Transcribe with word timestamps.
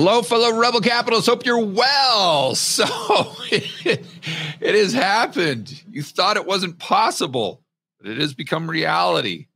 Hello, 0.00 0.22
fellow 0.22 0.56
rebel 0.56 0.80
capitalists. 0.80 1.28
Hope 1.28 1.44
you're 1.44 1.58
well. 1.58 2.54
So 2.54 2.84
it, 3.50 4.06
it 4.60 4.74
has 4.76 4.92
happened. 4.92 5.82
You 5.90 6.04
thought 6.04 6.36
it 6.36 6.46
wasn't 6.46 6.78
possible, 6.78 7.64
but 8.00 8.08
it 8.08 8.18
has 8.18 8.32
become 8.32 8.70
reality. 8.70 9.48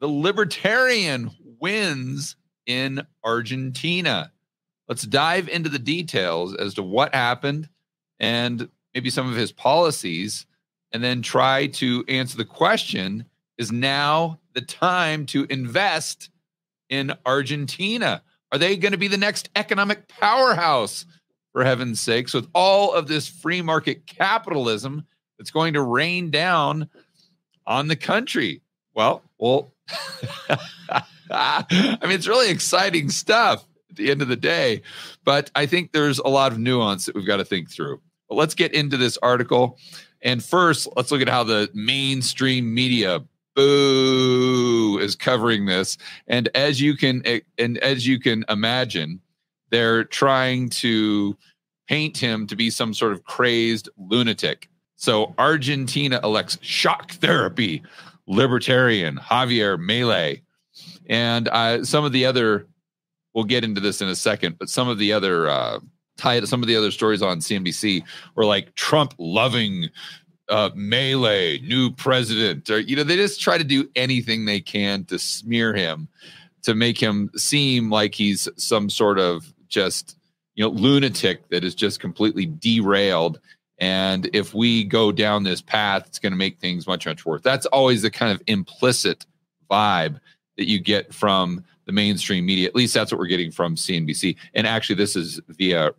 The 0.00 0.08
libertarian 0.08 1.30
wins 1.60 2.34
in 2.66 3.06
Argentina. 3.22 4.32
Let's 4.88 5.04
dive 5.04 5.48
into 5.48 5.68
the 5.68 5.78
details 5.78 6.56
as 6.56 6.74
to 6.74 6.82
what 6.82 7.14
happened 7.14 7.68
and 8.18 8.68
maybe 8.94 9.10
some 9.10 9.30
of 9.30 9.36
his 9.36 9.52
policies, 9.52 10.44
and 10.90 11.04
then 11.04 11.22
try 11.22 11.68
to 11.68 12.04
answer 12.08 12.36
the 12.36 12.44
question 12.44 13.26
is 13.58 13.70
now 13.70 14.40
the 14.54 14.60
time 14.60 15.24
to 15.26 15.46
invest 15.48 16.30
in 16.88 17.12
Argentina? 17.24 18.24
Are 18.54 18.58
they 18.58 18.76
going 18.76 18.92
to 18.92 18.98
be 18.98 19.08
the 19.08 19.18
next 19.18 19.50
economic 19.56 20.06
powerhouse, 20.06 21.06
for 21.50 21.64
heaven's 21.64 22.00
sakes, 22.00 22.32
with 22.32 22.46
all 22.54 22.92
of 22.92 23.08
this 23.08 23.26
free 23.26 23.62
market 23.62 24.06
capitalism 24.06 25.08
that's 25.36 25.50
going 25.50 25.74
to 25.74 25.82
rain 25.82 26.30
down 26.30 26.88
on 27.66 27.88
the 27.88 27.96
country? 27.96 28.62
Well, 28.94 29.24
well, 29.38 29.72
I 31.32 31.98
mean, 32.02 32.12
it's 32.12 32.28
really 32.28 32.48
exciting 32.48 33.08
stuff 33.08 33.64
at 33.90 33.96
the 33.96 34.12
end 34.12 34.22
of 34.22 34.28
the 34.28 34.36
day, 34.36 34.82
but 35.24 35.50
I 35.56 35.66
think 35.66 35.90
there's 35.90 36.20
a 36.20 36.28
lot 36.28 36.52
of 36.52 36.58
nuance 36.60 37.06
that 37.06 37.16
we've 37.16 37.26
got 37.26 37.38
to 37.38 37.44
think 37.44 37.72
through. 37.72 38.00
But 38.28 38.36
let's 38.36 38.54
get 38.54 38.72
into 38.72 38.96
this 38.96 39.18
article. 39.18 39.78
And 40.22 40.40
first, 40.44 40.86
let's 40.94 41.10
look 41.10 41.22
at 41.22 41.28
how 41.28 41.42
the 41.42 41.70
mainstream 41.74 42.72
media 42.72 43.24
boo 43.54 44.98
is 45.00 45.16
covering 45.16 45.66
this. 45.66 45.96
And 46.26 46.48
as 46.54 46.80
you 46.80 46.96
can 46.96 47.22
and 47.58 47.78
as 47.78 48.06
you 48.06 48.18
can 48.18 48.44
imagine 48.48 49.20
they're 49.70 50.04
trying 50.04 50.68
to 50.68 51.36
paint 51.88 52.16
him 52.16 52.46
to 52.46 52.56
be 52.56 52.70
some 52.70 52.94
sort 52.94 53.12
of 53.12 53.24
crazed 53.24 53.88
lunatic. 53.96 54.68
So 54.96 55.34
argentina 55.38 56.20
elects 56.22 56.58
shock 56.62 57.12
therapy 57.12 57.82
libertarian 58.26 59.16
javier 59.16 59.78
milei. 59.78 60.42
And 61.06 61.48
uh, 61.48 61.84
some 61.84 62.04
of 62.04 62.12
the 62.12 62.26
other 62.26 62.66
we'll 63.34 63.44
get 63.44 63.64
into 63.64 63.80
this 63.80 64.00
in 64.00 64.08
a 64.08 64.16
second 64.16 64.58
but 64.58 64.68
some 64.68 64.88
of 64.88 64.98
the 64.98 65.12
other 65.12 65.48
uh, 65.48 65.80
tied 66.16 66.46
some 66.48 66.62
of 66.62 66.68
the 66.68 66.76
other 66.76 66.90
stories 66.90 67.22
on 67.22 67.40
cnbc 67.40 68.02
were 68.36 68.44
like 68.44 68.74
trump 68.74 69.14
loving 69.18 69.88
uh, 70.48 70.70
Milei, 70.70 71.62
new 71.66 71.90
president, 71.90 72.68
or 72.70 72.78
you 72.78 72.96
know, 72.96 73.04
they 73.04 73.16
just 73.16 73.40
try 73.40 73.58
to 73.58 73.64
do 73.64 73.88
anything 73.96 74.44
they 74.44 74.60
can 74.60 75.04
to 75.06 75.18
smear 75.18 75.74
him, 75.74 76.08
to 76.62 76.74
make 76.74 76.98
him 76.98 77.30
seem 77.36 77.90
like 77.90 78.14
he's 78.14 78.48
some 78.56 78.90
sort 78.90 79.18
of 79.18 79.52
just 79.68 80.16
you 80.54 80.64
know 80.64 80.70
lunatic 80.70 81.48
that 81.48 81.64
is 81.64 81.74
just 81.74 82.00
completely 82.00 82.46
derailed. 82.46 83.40
And 83.78 84.30
if 84.32 84.54
we 84.54 84.84
go 84.84 85.10
down 85.10 85.42
this 85.42 85.60
path, 85.60 86.06
it's 86.06 86.18
going 86.18 86.32
to 86.32 86.38
make 86.38 86.60
things 86.60 86.86
much 86.86 87.06
much 87.06 87.24
worse. 87.26 87.42
That's 87.42 87.66
always 87.66 88.02
the 88.02 88.10
kind 88.10 88.32
of 88.32 88.42
implicit 88.46 89.26
vibe 89.70 90.20
that 90.56 90.68
you 90.68 90.78
get 90.78 91.12
from 91.12 91.64
the 91.86 91.92
mainstream 91.92 92.46
media. 92.46 92.68
At 92.68 92.74
least 92.74 92.94
that's 92.94 93.10
what 93.10 93.18
we're 93.18 93.26
getting 93.26 93.50
from 93.50 93.76
CNBC. 93.76 94.36
And 94.54 94.66
actually, 94.66 94.96
this 94.96 95.16
is 95.16 95.40
via 95.48 95.90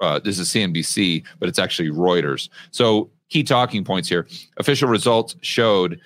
uh, 0.00 0.18
this 0.18 0.38
is 0.38 0.48
CNBC, 0.48 1.24
but 1.38 1.48
it's 1.48 1.58
actually 1.58 1.90
Reuters. 1.90 2.48
So 2.70 3.10
key 3.30 3.42
talking 3.42 3.84
points 3.84 4.08
here. 4.08 4.26
Official 4.58 4.88
results 4.88 5.36
showed 5.40 6.00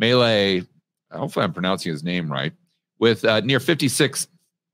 Milei, 0.00 0.66
hopefully 1.12 1.44
I'm 1.44 1.52
pronouncing 1.52 1.92
his 1.92 2.02
name 2.02 2.30
right, 2.30 2.52
with 2.98 3.24
uh, 3.24 3.40
near 3.40 3.60
56 3.60 4.26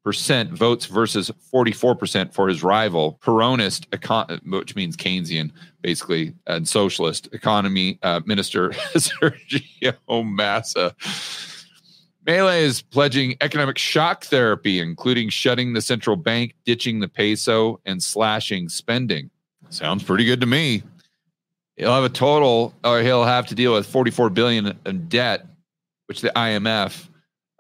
percent 0.05 0.51
votes 0.53 0.87
versus 0.87 1.31
44% 1.53 2.33
for 2.33 2.49
his 2.49 2.63
rival 2.63 3.19
peronist 3.21 3.87
econ- 3.89 4.41
which 4.51 4.75
means 4.75 4.97
keynesian 4.97 5.51
basically 5.83 6.33
and 6.47 6.67
socialist 6.67 7.29
economy 7.33 7.99
uh, 8.03 8.21
minister 8.25 8.71
sergio 8.95 9.95
massa. 10.25 10.95
Milei 12.27 12.63
is 12.63 12.81
pledging 12.81 13.37
economic 13.43 13.77
shock 13.77 14.25
therapy 14.25 14.81
including 14.81 15.29
shutting 15.29 15.75
the 15.75 15.83
central 15.83 16.17
bank 16.17 16.55
ditching 16.65 17.01
the 17.01 17.09
peso 17.09 17.79
and 17.85 18.03
slashing 18.03 18.71
spending. 18.71 19.29
Sounds 19.69 20.03
pretty 20.03 20.25
good 20.25 20.41
to 20.41 20.47
me 20.47 20.83
he'll 21.79 21.95
have 21.95 22.05
a 22.05 22.09
total, 22.09 22.75
or 22.85 23.01
he'll 23.01 23.25
have 23.25 23.47
to 23.47 23.55
deal 23.55 23.73
with 23.73 23.87
44 23.87 24.31
billion 24.31 24.79
in 24.85 25.09
debt, 25.09 25.47
which 26.07 26.21
the 26.21 26.31
IMF, 26.31 27.09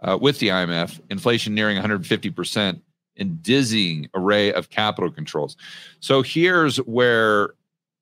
uh, 0.02 0.18
with 0.20 0.38
the 0.38 0.48
IMF, 0.48 1.00
inflation 1.08 1.54
nearing 1.54 1.76
150 1.76 2.30
percent, 2.30 2.82
and 3.16 3.42
dizzying 3.42 4.08
array 4.14 4.52
of 4.52 4.70
capital 4.70 5.10
controls. 5.10 5.56
So 6.00 6.22
here's 6.22 6.76
where 6.78 7.54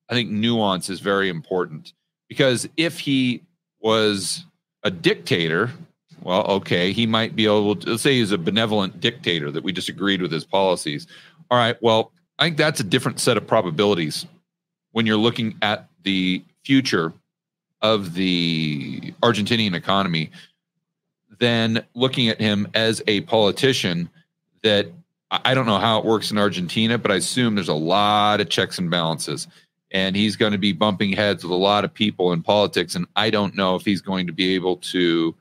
I 0.08 0.14
think 0.14 0.30
nuance 0.30 0.90
is 0.90 1.00
very 1.00 1.28
important 1.28 1.92
because 2.28 2.68
if 2.76 2.98
he 2.98 3.42
was 3.80 4.44
a 4.82 4.90
dictator, 4.90 5.70
well, 6.22 6.44
okay, 6.46 6.92
he 6.92 7.06
might 7.06 7.36
be 7.36 7.46
able 7.46 7.76
to 7.76 7.90
let's 7.90 8.02
say 8.02 8.18
he's 8.18 8.32
a 8.32 8.38
benevolent 8.38 9.00
dictator 9.00 9.50
that 9.50 9.64
we 9.64 9.72
disagreed 9.72 10.22
with 10.22 10.32
his 10.32 10.44
policies. 10.44 11.06
All 11.50 11.58
right, 11.58 11.76
well, 11.80 12.12
I 12.38 12.44
think 12.44 12.56
that's 12.56 12.80
a 12.80 12.84
different 12.84 13.20
set 13.20 13.36
of 13.36 13.46
probabilities 13.46 14.26
when 14.92 15.06
you're 15.06 15.16
looking 15.16 15.56
at 15.62 15.88
the 16.06 16.42
future 16.64 17.12
of 17.82 18.14
the 18.14 19.12
Argentinian 19.22 19.74
economy 19.74 20.30
than 21.38 21.84
looking 21.94 22.28
at 22.28 22.40
him 22.40 22.66
as 22.74 23.02
a 23.08 23.20
politician 23.22 24.08
that 24.62 24.86
I 25.30 25.52
don't 25.52 25.66
know 25.66 25.78
how 25.78 25.98
it 25.98 26.04
works 26.04 26.30
in 26.30 26.38
Argentina, 26.38 26.96
but 26.96 27.10
I 27.10 27.16
assume 27.16 27.56
there's 27.56 27.68
a 27.68 27.74
lot 27.74 28.40
of 28.40 28.48
checks 28.48 28.78
and 28.78 28.88
balances. 28.88 29.48
And 29.90 30.14
he's 30.14 30.36
going 30.36 30.52
to 30.52 30.58
be 30.58 30.72
bumping 30.72 31.12
heads 31.12 31.42
with 31.42 31.50
a 31.50 31.56
lot 31.56 31.84
of 31.84 31.92
people 31.92 32.32
in 32.32 32.42
politics. 32.42 32.94
And 32.94 33.06
I 33.16 33.30
don't 33.30 33.56
know 33.56 33.74
if 33.74 33.84
he's 33.84 34.00
going 34.00 34.28
to 34.28 34.32
be 34.32 34.54
able 34.54 34.76
to 34.76 35.34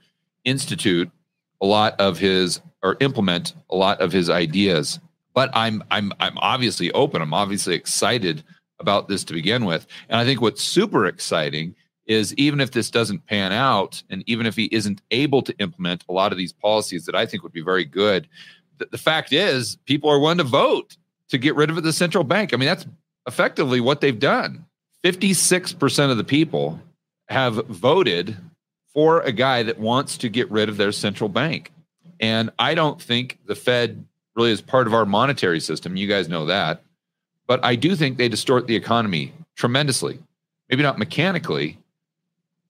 institute 0.43 1.09
a 1.61 1.65
lot 1.65 1.99
of 1.99 2.17
his 2.17 2.59
or 2.81 2.97
implement 2.99 3.53
a 3.69 3.75
lot 3.75 4.01
of 4.01 4.11
his 4.11 4.29
ideas. 4.29 4.99
But 5.35 5.51
I'm 5.53 5.83
I'm 5.91 6.11
I'm 6.19 6.37
obviously 6.37 6.91
open. 6.93 7.21
I'm 7.21 7.33
obviously 7.33 7.75
excited 7.75 8.43
about 8.79 9.07
this 9.07 9.23
to 9.25 9.33
begin 9.33 9.65
with. 9.65 9.87
And 10.09 10.19
I 10.19 10.25
think 10.25 10.41
what's 10.41 10.63
super 10.63 11.05
exciting 11.05 11.75
is 12.05 12.33
even 12.35 12.61
if 12.61 12.71
this 12.71 12.91
doesn't 12.91 13.25
pan 13.25 13.51
out, 13.51 14.03
and 14.09 14.23
even 14.27 14.45
if 14.45 14.55
he 14.55 14.65
isn't 14.65 15.01
able 15.11 15.41
to 15.41 15.57
implement 15.57 16.03
a 16.07 16.13
lot 16.13 16.31
of 16.31 16.37
these 16.37 16.53
policies 16.53 17.05
that 17.05 17.15
I 17.15 17.25
think 17.25 17.43
would 17.43 17.53
be 17.53 17.61
very 17.61 17.85
good, 17.85 18.27
the, 18.77 18.87
the 18.91 18.97
fact 18.97 19.33
is 19.33 19.77
people 19.85 20.09
are 20.09 20.19
willing 20.19 20.37
to 20.37 20.43
vote 20.43 20.97
to 21.29 21.37
get 21.37 21.55
rid 21.55 21.69
of 21.69 21.81
the 21.81 21.93
central 21.93 22.23
bank. 22.23 22.53
I 22.53 22.57
mean, 22.57 22.67
that's 22.67 22.85
effectively 23.27 23.81
what 23.81 24.01
they've 24.01 24.19
done. 24.19 24.65
56% 25.03 26.11
of 26.11 26.17
the 26.17 26.23
people 26.23 26.79
have 27.27 27.55
voted 27.67 28.37
for 28.93 29.21
a 29.21 29.31
guy 29.31 29.63
that 29.63 29.79
wants 29.79 30.17
to 30.19 30.29
get 30.29 30.49
rid 30.51 30.69
of 30.69 30.77
their 30.77 30.91
central 30.91 31.29
bank. 31.29 31.71
And 32.19 32.51
I 32.57 32.75
don't 32.75 33.01
think 33.01 33.39
the 33.45 33.55
Fed 33.55 34.05
really 34.35 34.51
is 34.51 34.61
part 34.61 34.87
of 34.87 34.93
our 34.93 35.05
monetary 35.05 35.59
system. 35.59 35.97
You 35.97 36.07
guys 36.07 36.29
know 36.29 36.45
that. 36.45 36.83
But 37.47 37.63
I 37.63 37.75
do 37.75 37.95
think 37.95 38.17
they 38.17 38.29
distort 38.29 38.67
the 38.67 38.75
economy 38.75 39.33
tremendously. 39.55 40.19
Maybe 40.69 40.83
not 40.83 40.97
mechanically, 40.97 41.77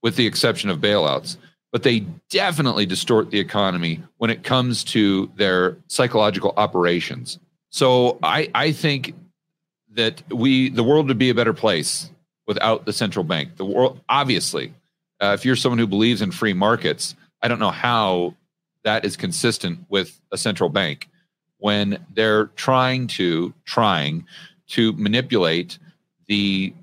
with 0.02 0.18
the 0.18 0.28
exception 0.28 0.70
of 0.70 0.80
bailouts, 0.80 1.38
but 1.72 1.84
they 1.84 2.02
definitely 2.30 2.86
distort 2.86 3.32
the 3.32 3.40
economy 3.40 4.04
when 4.18 4.30
it 4.30 4.44
comes 4.44 4.84
to 4.84 5.32
their 5.36 5.78
psychological 5.88 6.54
operations. 6.58 7.40
So 7.70 8.20
I, 8.22 8.50
I 8.54 8.72
think 8.72 9.14
that 9.96 10.22
we 10.32 10.70
the 10.70 10.84
world 10.84 11.08
would 11.08 11.18
be 11.18 11.30
a 11.30 11.36
better 11.36 11.54
place 11.54 12.10
without 12.48 12.86
the 12.86 12.94
central 12.94 13.24
bank. 13.24 13.58
The 13.58 13.66
world, 13.66 14.00
obviously, 14.08 14.74
uh, 15.22 15.36
if 15.38 15.46
you're 15.46 15.56
someone 15.56 15.80
who 15.80 15.88
believes 15.88 16.22
in 16.22 16.32
free 16.32 16.54
markets, 16.54 17.16
I 17.42 17.48
don't 17.48 17.60
know 17.60 17.72
how 17.72 18.36
that 18.84 19.04
is 19.04 19.18
consistent 19.18 19.86
with 19.90 20.20
a 20.32 20.38
central 20.38 20.70
bank 20.70 21.10
when 21.58 22.06
they're 22.14 22.46
trying 22.56 23.08
to 23.08 23.54
trying 23.66 24.26
to 24.70 24.94
manipulate 24.94 25.78
the 26.28 26.74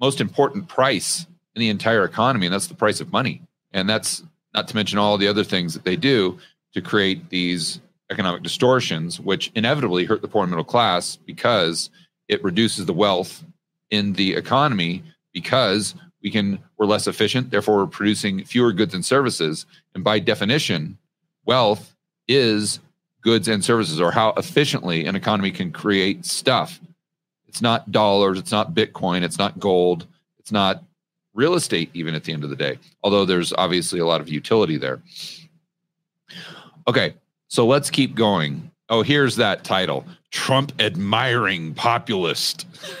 most 0.00 0.20
important 0.20 0.68
price 0.68 1.26
in 1.54 1.60
the 1.60 1.68
entire 1.68 2.04
economy, 2.04 2.46
and 2.46 2.54
that's 2.54 2.68
the 2.68 2.74
price 2.74 3.00
of 3.00 3.12
money. 3.12 3.42
And 3.72 3.88
that's 3.88 4.22
not 4.54 4.68
to 4.68 4.76
mention 4.76 4.98
all 4.98 5.18
the 5.18 5.28
other 5.28 5.44
things 5.44 5.74
that 5.74 5.84
they 5.84 5.96
do 5.96 6.38
to 6.74 6.80
create 6.80 7.30
these 7.30 7.80
economic 8.10 8.42
distortions, 8.42 9.20
which 9.20 9.50
inevitably 9.54 10.04
hurt 10.04 10.22
the 10.22 10.28
poor 10.28 10.42
and 10.42 10.50
middle 10.50 10.64
class 10.64 11.16
because 11.16 11.90
it 12.28 12.42
reduces 12.42 12.86
the 12.86 12.92
wealth 12.92 13.44
in 13.90 14.12
the 14.14 14.34
economy 14.34 15.02
because 15.32 15.94
we 16.22 16.30
can 16.30 16.58
we're 16.76 16.86
less 16.86 17.06
efficient 17.06 17.50
therefore 17.50 17.76
we're 17.76 17.86
producing 17.86 18.44
fewer 18.44 18.72
goods 18.72 18.94
and 18.94 19.04
services 19.04 19.66
and 19.94 20.04
by 20.04 20.18
definition 20.18 20.98
wealth 21.46 21.94
is 22.26 22.80
goods 23.22 23.48
and 23.48 23.64
services 23.64 24.00
or 24.00 24.10
how 24.10 24.30
efficiently 24.36 25.06
an 25.06 25.16
economy 25.16 25.50
can 25.50 25.70
create 25.70 26.24
stuff 26.24 26.80
it's 27.48 27.62
not 27.62 27.90
dollars, 27.90 28.38
it's 28.38 28.52
not 28.52 28.74
Bitcoin, 28.74 29.22
it's 29.22 29.38
not 29.38 29.58
gold, 29.58 30.06
it's 30.38 30.52
not 30.52 30.84
real 31.34 31.54
estate, 31.54 31.90
even 31.94 32.14
at 32.14 32.24
the 32.24 32.32
end 32.32 32.44
of 32.44 32.50
the 32.50 32.56
day, 32.56 32.78
although 33.02 33.24
there's 33.24 33.52
obviously 33.54 34.00
a 34.00 34.06
lot 34.06 34.20
of 34.20 34.28
utility 34.28 34.76
there. 34.76 35.00
Okay, 36.86 37.14
so 37.48 37.66
let's 37.66 37.90
keep 37.90 38.14
going. 38.14 38.70
Oh, 38.90 39.02
here's 39.02 39.36
that 39.36 39.64
title 39.64 40.04
Trump 40.30 40.72
admiring 40.80 41.74
populist. 41.74 42.66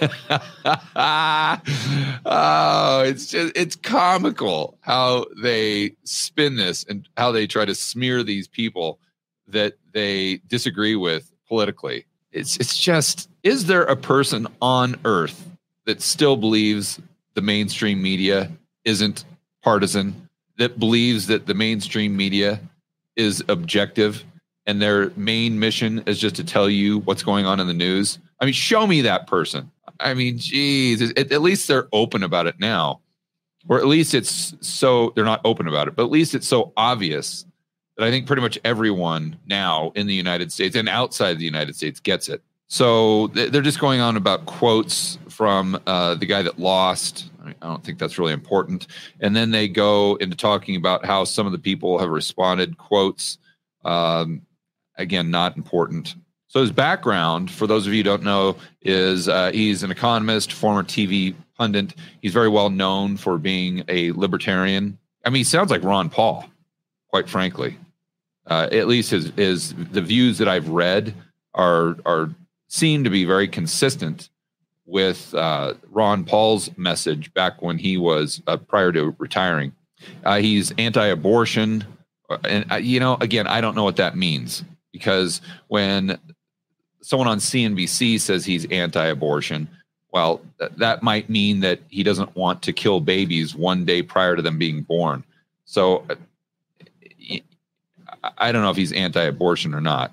oh, 2.26 3.02
it's 3.06 3.26
just, 3.26 3.56
it's 3.56 3.76
comical 3.76 4.78
how 4.80 5.26
they 5.42 5.94
spin 6.04 6.56
this 6.56 6.84
and 6.84 7.08
how 7.16 7.32
they 7.32 7.46
try 7.46 7.64
to 7.64 7.74
smear 7.74 8.22
these 8.22 8.48
people 8.48 8.98
that 9.46 9.74
they 9.92 10.40
disagree 10.46 10.96
with 10.96 11.32
politically. 11.48 12.06
It's, 12.32 12.56
it's 12.56 12.78
just, 12.78 13.28
is 13.42 13.66
there 13.66 13.84
a 13.84 13.96
person 13.96 14.46
on 14.60 14.96
earth 15.04 15.46
that 15.86 16.02
still 16.02 16.36
believes 16.36 17.00
the 17.34 17.42
mainstream 17.42 18.02
media 18.02 18.50
isn't 18.84 19.24
partisan, 19.62 20.28
that 20.58 20.78
believes 20.78 21.26
that 21.28 21.46
the 21.46 21.54
mainstream 21.54 22.16
media 22.16 22.60
is 23.16 23.42
objective? 23.48 24.24
and 24.68 24.82
their 24.82 25.10
main 25.16 25.58
mission 25.58 26.02
is 26.06 26.20
just 26.20 26.36
to 26.36 26.44
tell 26.44 26.68
you 26.68 26.98
what's 27.00 27.22
going 27.22 27.46
on 27.46 27.58
in 27.58 27.66
the 27.66 27.74
news. 27.74 28.18
I 28.38 28.44
mean, 28.44 28.52
show 28.52 28.86
me 28.86 29.00
that 29.00 29.26
person. 29.26 29.70
I 29.98 30.12
mean, 30.12 30.36
geez, 30.36 31.00
at, 31.00 31.32
at 31.32 31.40
least 31.40 31.66
they're 31.66 31.88
open 31.90 32.22
about 32.22 32.46
it 32.46 32.60
now, 32.60 33.00
or 33.66 33.78
at 33.78 33.86
least 33.86 34.12
it's 34.12 34.54
so 34.60 35.14
they're 35.16 35.24
not 35.24 35.40
open 35.44 35.66
about 35.66 35.88
it, 35.88 35.96
but 35.96 36.04
at 36.04 36.10
least 36.10 36.34
it's 36.34 36.46
so 36.46 36.74
obvious 36.76 37.46
that 37.96 38.06
I 38.06 38.10
think 38.10 38.26
pretty 38.26 38.42
much 38.42 38.58
everyone 38.62 39.38
now 39.46 39.90
in 39.94 40.06
the 40.06 40.14
United 40.14 40.52
States 40.52 40.76
and 40.76 40.86
outside 40.86 41.38
the 41.38 41.46
United 41.46 41.74
States 41.74 41.98
gets 41.98 42.28
it. 42.28 42.42
So 42.68 43.28
they're 43.28 43.62
just 43.62 43.80
going 43.80 44.00
on 44.00 44.16
about 44.16 44.44
quotes 44.44 45.18
from 45.30 45.80
uh, 45.86 46.14
the 46.14 46.26
guy 46.26 46.42
that 46.42 46.58
lost. 46.58 47.30
I 47.44 47.54
don't 47.66 47.82
think 47.82 47.98
that's 47.98 48.18
really 48.18 48.34
important. 48.34 48.86
And 49.20 49.34
then 49.34 49.50
they 49.50 49.68
go 49.68 50.16
into 50.16 50.36
talking 50.36 50.76
about 50.76 51.06
how 51.06 51.24
some 51.24 51.46
of 51.46 51.52
the 51.52 51.58
people 51.58 51.98
have 51.98 52.10
responded. 52.10 52.76
Quotes 52.76 53.38
um, 53.86 54.42
again, 54.96 55.30
not 55.30 55.56
important. 55.56 56.14
So 56.48 56.60
his 56.60 56.72
background, 56.72 57.50
for 57.50 57.66
those 57.66 57.86
of 57.86 57.92
you 57.92 58.00
who 58.00 58.04
don't 58.04 58.22
know, 58.22 58.56
is 58.82 59.28
uh, 59.28 59.50
he's 59.52 59.82
an 59.82 59.90
economist, 59.90 60.52
former 60.52 60.82
TV 60.82 61.34
pundit. 61.56 61.94
He's 62.20 62.32
very 62.32 62.48
well 62.48 62.70
known 62.70 63.16
for 63.16 63.38
being 63.38 63.84
a 63.88 64.12
libertarian. 64.12 64.98
I 65.24 65.30
mean, 65.30 65.40
he 65.40 65.44
sounds 65.44 65.70
like 65.70 65.84
Ron 65.84 66.08
Paul, 66.08 66.48
quite 67.08 67.28
frankly. 67.28 67.76
Uh, 68.46 68.68
at 68.72 68.88
least 68.88 69.10
his 69.10 69.30
his 69.36 69.74
the 69.74 70.00
views 70.00 70.38
that 70.38 70.48
I've 70.48 70.70
read 70.70 71.14
are 71.54 71.96
are 72.06 72.30
seem 72.68 73.04
to 73.04 73.10
be 73.10 73.24
very 73.24 73.48
consistent 73.48 74.28
with 74.86 75.34
uh, 75.34 75.74
Ron 75.90 76.24
Paul's 76.24 76.70
message 76.78 77.32
back 77.34 77.60
when 77.60 77.78
he 77.78 77.96
was 77.96 78.42
uh, 78.46 78.56
prior 78.56 78.92
to 78.92 79.14
retiring. 79.18 79.72
Uh, 80.24 80.38
he's 80.38 80.72
anti-abortion, 80.78 81.84
uh, 82.30 82.38
and 82.44 82.70
uh, 82.72 82.76
you 82.76 83.00
know, 83.00 83.16
again, 83.20 83.46
I 83.46 83.60
don't 83.60 83.74
know 83.74 83.84
what 83.84 83.96
that 83.96 84.16
means 84.16 84.64
because 84.92 85.40
when 85.68 86.18
someone 87.02 87.28
on 87.28 87.38
CNBC 87.38 88.20
says 88.20 88.44
he's 88.44 88.64
anti-abortion, 88.66 89.68
well, 90.12 90.40
th- 90.58 90.72
that 90.76 91.02
might 91.02 91.28
mean 91.28 91.60
that 91.60 91.80
he 91.88 92.02
doesn't 92.02 92.34
want 92.34 92.62
to 92.62 92.72
kill 92.72 93.00
babies 93.00 93.54
one 93.54 93.84
day 93.84 94.02
prior 94.02 94.36
to 94.36 94.42
them 94.42 94.58
being 94.58 94.82
born. 94.82 95.24
So 95.64 96.04
I 98.38 98.52
don't 98.52 98.62
know 98.62 98.70
if 98.70 98.76
he's 98.76 98.92
anti-abortion 98.92 99.74
or 99.74 99.80
not. 99.80 100.12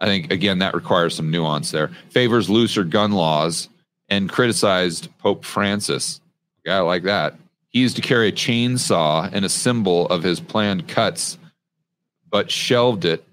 I 0.00 0.06
think 0.06 0.32
again 0.32 0.58
that 0.58 0.74
requires 0.74 1.14
some 1.14 1.30
nuance 1.30 1.70
there. 1.70 1.90
Favors 2.10 2.48
looser 2.48 2.84
gun 2.84 3.12
laws 3.12 3.68
and 4.08 4.28
criticized 4.28 5.08
Pope 5.18 5.44
Francis. 5.44 6.20
A 6.64 6.68
guy 6.68 6.80
like 6.80 7.04
that. 7.04 7.36
He 7.68 7.80
used 7.80 7.96
to 7.96 8.02
carry 8.02 8.28
a 8.28 8.32
chainsaw 8.32 9.30
and 9.32 9.44
a 9.44 9.48
symbol 9.48 10.06
of 10.08 10.22
his 10.22 10.40
planned 10.40 10.88
cuts, 10.88 11.38
but 12.28 12.50
shelved 12.50 13.04
it 13.04 13.24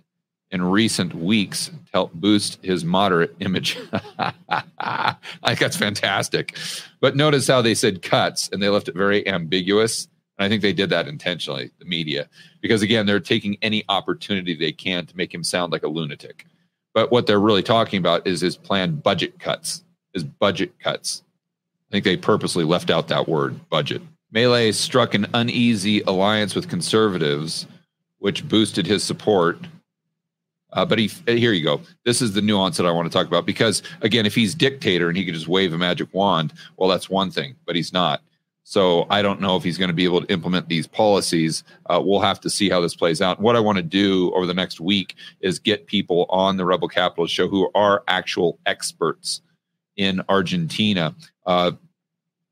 in 0.52 0.62
recent 0.62 1.14
weeks 1.14 1.68
to 1.68 1.92
help 1.92 2.14
boost 2.14 2.64
his 2.64 2.86
moderate 2.86 3.36
image. 3.40 3.78
I 4.19 5.16
think 5.46 5.60
that's 5.60 5.75
fantastic. 5.75 6.56
But 7.02 7.16
notice 7.16 7.48
how 7.48 7.62
they 7.62 7.74
said 7.74 8.02
cuts 8.02 8.50
and 8.50 8.62
they 8.62 8.69
left 8.69 8.88
it 8.88 8.96
very 8.96 9.28
ambiguous. 9.28 10.08
And 10.38 10.46
I 10.46 10.50
think 10.50 10.62
they 10.62 10.74
did 10.74 10.92
that 10.92 11.08
intentionally, 11.08 11.72
the 11.80 11.86
media, 11.86 12.30
because 12.62 12.84
again, 12.84 13.08
they're 13.08 13.19
taking 13.19 13.58
any 13.62 13.84
opportunity 13.90 14.54
they 14.54 14.72
can 14.72 15.06
to 15.08 15.18
make 15.18 15.34
him 15.34 15.44
sound 15.44 15.72
like 15.72 15.84
a 15.84 15.88
lunatic. 15.88 16.46
But 16.94 17.12
what 17.12 17.28
they're 17.28 17.39
really 17.39 17.63
talking 17.63 18.00
about 18.00 18.25
is 18.25 18.42
his 18.42 18.57
planned 18.57 19.04
budget 19.04 19.39
cuts, 19.39 19.84
his 20.13 20.24
budget 20.24 20.80
cuts. 20.80 21.24
I 21.89 21.92
think 21.92 22.06
they 22.06 22.18
purposely 22.18 22.63
left 22.63 22.89
out 22.89 23.07
that 23.07 23.28
word, 23.28 23.69
budget. 23.69 24.01
Milei 24.34 24.74
struck 24.74 25.13
an 25.13 25.28
uneasy 25.34 26.01
alliance 26.01 26.54
with 26.54 26.68
conservatives, 26.68 27.66
which 28.19 28.48
boosted 28.48 28.86
his 28.86 29.04
support 29.04 29.57
uh, 30.74 30.86
but 30.86 31.00
he 31.00 31.07
here 31.25 31.54
you 31.54 31.63
go. 31.63 31.81
This 32.06 32.22
is 32.22 32.34
the 32.34 32.42
nuance 32.42 32.78
that 32.78 32.86
I 32.86 32.92
want 32.92 33.10
to 33.10 33.18
talk 33.18 33.28
about 33.28 33.45
because 33.45 33.81
again, 34.01 34.25
if 34.25 34.36
he's 34.36 34.54
dictator 34.54 35.07
and 35.07 35.18
he 35.18 35.25
could 35.25 35.33
just 35.33 35.48
wave 35.48 35.74
a 35.74 35.78
magic 35.78 36.13
wand, 36.13 36.54
well, 36.75 36.90
that's 36.90 37.10
one 37.10 37.31
thing, 37.31 37.56
but 37.66 37.75
he's 37.75 37.94
not. 37.94 38.22
So 38.69 39.08
I 39.10 39.22
don't 39.22 39.40
know 39.40 39.56
if 39.56 39.64
he's 39.64 39.78
going 39.78 39.88
to 39.88 39.94
be 39.94 40.04
able 40.04 40.19
to 40.19 40.28
implement 40.28 40.68
these 40.68 40.88
policies. 40.88 41.64
Uh, 41.86 42.02
we'll 42.04 42.19
have 42.19 42.42
to 42.42 42.50
see 42.50 42.69
how 42.69 42.81
this 42.81 42.96
plays 42.96 43.22
out. 43.22 43.40
What 43.40 43.56
I 43.56 43.62
want 43.62 43.78
to 43.78 43.81
do 43.81 44.30
over 44.34 44.46
the 44.46 44.54
next 44.54 44.81
week 44.81 45.16
is 45.40 45.58
get 45.58 45.88
people 45.88 46.25
on 46.28 46.58
the 46.58 46.66
Rebel 46.66 46.90
Capitalist 46.90 47.34
show 47.34 47.48
who 47.48 47.72
are 47.75 48.04
actual 48.10 48.60
experts 48.66 49.42
in 49.96 50.22
Argentina. 50.28 51.16
Uh, 51.46 51.72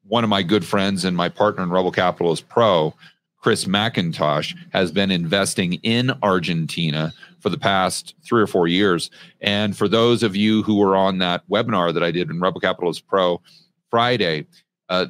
one 0.07 0.23
of 0.23 0.29
my 0.29 0.41
good 0.41 0.63
friends 0.63 1.03
and 1.03 1.17
my 1.17 1.27
partner 1.27 1.63
in 1.63 1.69
Rebel 1.69 1.91
Capitalist 1.91 2.47
Pro, 2.47 2.95
Chris 3.41 3.65
MacIntosh, 3.65 4.55
has 4.71 4.93
been 4.93 5.11
investing 5.11 5.73
in 5.83 6.11
Argentina 6.23 7.13
for 7.41 7.49
the 7.49 7.57
past 7.57 8.15
three 8.23 8.41
or 8.41 8.47
four 8.47 8.69
years. 8.69 9.11
And 9.41 9.75
for 9.75 9.89
those 9.89 10.23
of 10.23 10.33
you 10.33 10.63
who 10.63 10.77
were 10.77 10.95
on 10.95 11.17
that 11.17 11.43
webinar 11.49 11.93
that 11.93 12.05
I 12.05 12.11
did 12.11 12.29
in 12.29 12.39
Rebel 12.39 12.61
Capitalist 12.61 13.05
Pro 13.05 13.41
Friday, 13.89 14.47
uh, 14.89 15.07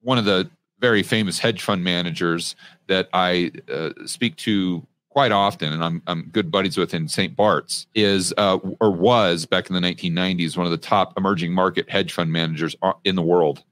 one 0.00 0.18
of 0.18 0.24
the 0.24 0.50
very 0.80 1.02
famous 1.02 1.38
hedge 1.38 1.62
fund 1.62 1.84
managers 1.84 2.56
that 2.86 3.08
I 3.12 3.52
uh, 3.72 3.90
speak 4.06 4.36
to 4.36 4.86
quite 5.10 5.32
often, 5.32 5.72
and 5.72 5.84
I'm, 5.84 6.02
I'm 6.06 6.28
good 6.32 6.50
buddies 6.50 6.78
with 6.78 6.94
in 6.94 7.08
St. 7.08 7.34
Bart's, 7.36 7.86
is 7.94 8.32
uh, 8.38 8.58
or 8.80 8.90
was 8.90 9.44
back 9.44 9.68
in 9.68 9.74
the 9.74 9.80
1990s 9.80 10.56
one 10.56 10.66
of 10.66 10.72
the 10.72 10.78
top 10.78 11.12
emerging 11.16 11.52
market 11.52 11.90
hedge 11.90 12.12
fund 12.12 12.32
managers 12.32 12.74
uh, 12.82 12.92
in 13.04 13.16
the 13.16 13.22
world. 13.22 13.62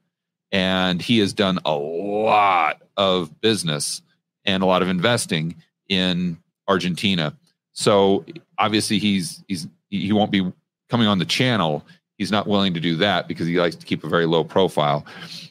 And 0.51 1.01
he 1.01 1.19
has 1.19 1.33
done 1.33 1.59
a 1.65 1.75
lot 1.75 2.83
of 2.97 3.41
business 3.41 4.03
and 4.45 4.63
a 4.63 4.67
lot 4.67 4.83
of 4.83 4.89
investing 4.89 5.57
in 5.89 6.39
Argentina. 6.67 7.37
So 7.73 8.25
obviously 8.59 8.99
he's 8.99 9.45
he's 9.47 9.69
he 9.91 10.13
won't 10.13 10.33
be 10.33 10.53
coming 10.89 11.07
on 11.07 11.19
the 11.19 11.25
channel. 11.25 11.85
He's 12.19 12.33
not 12.33 12.47
willing 12.47 12.75
to 12.75 12.81
do 12.81 12.97
that 12.97 13.29
because 13.29 13.47
he 13.47 13.59
likes 13.59 13.77
to 13.77 13.87
keep 13.87 14.05
a 14.05 14.09
very 14.09 14.27
low 14.27 14.45
profile. 14.45 15.07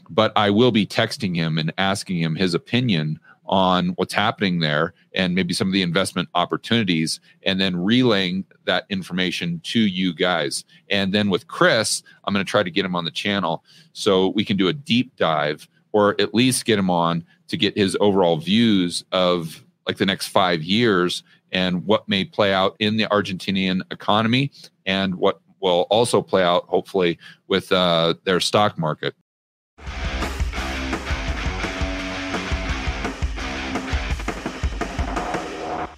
But 0.09 0.33
I 0.35 0.49
will 0.51 0.71
be 0.71 0.85
texting 0.85 1.35
him 1.35 1.57
and 1.57 1.73
asking 1.77 2.17
him 2.21 2.35
his 2.35 2.53
opinion 2.53 3.19
on 3.45 3.89
what's 3.95 4.13
happening 4.13 4.59
there 4.59 4.93
and 5.15 5.33
maybe 5.33 5.53
some 5.53 5.67
of 5.67 5.73
the 5.73 5.81
investment 5.81 6.27
opportunities 6.35 7.21
and 7.43 7.61
then 7.61 7.77
relaying 7.77 8.43
that 8.65 8.85
information 8.89 9.61
to 9.63 9.79
you 9.79 10.13
guys. 10.13 10.65
And 10.89 11.13
then 11.13 11.29
with 11.29 11.47
Chris, 11.47 12.03
I'm 12.25 12.33
going 12.33 12.45
to 12.45 12.49
try 12.49 12.63
to 12.63 12.69
get 12.69 12.83
him 12.83 12.95
on 12.95 13.05
the 13.05 13.11
channel 13.11 13.63
so 13.93 14.27
we 14.29 14.43
can 14.43 14.57
do 14.57 14.67
a 14.67 14.73
deep 14.73 15.15
dive 15.15 15.69
or 15.93 16.19
at 16.19 16.33
least 16.33 16.65
get 16.65 16.77
him 16.77 16.89
on 16.89 17.25
to 17.47 17.55
get 17.55 17.77
his 17.77 17.95
overall 18.01 18.35
views 18.35 19.05
of 19.13 19.63
like 19.87 19.95
the 19.95 20.05
next 20.05 20.27
5 20.27 20.61
years 20.61 21.23
and 21.53 21.85
what 21.85 22.09
may 22.09 22.25
play 22.25 22.53
out 22.53 22.75
in 22.79 22.97
the 22.97 23.05
Argentinian 23.05 23.79
economy 23.89 24.51
and 24.85 25.15
what 25.15 25.39
will 25.71 25.87
also 25.89 26.21
play 26.21 26.43
out, 26.43 26.65
hopefully, 26.67 27.19
with 27.47 27.71
uh, 27.71 28.15
their 28.23 28.39
stock 28.39 28.77
market. 28.77 29.15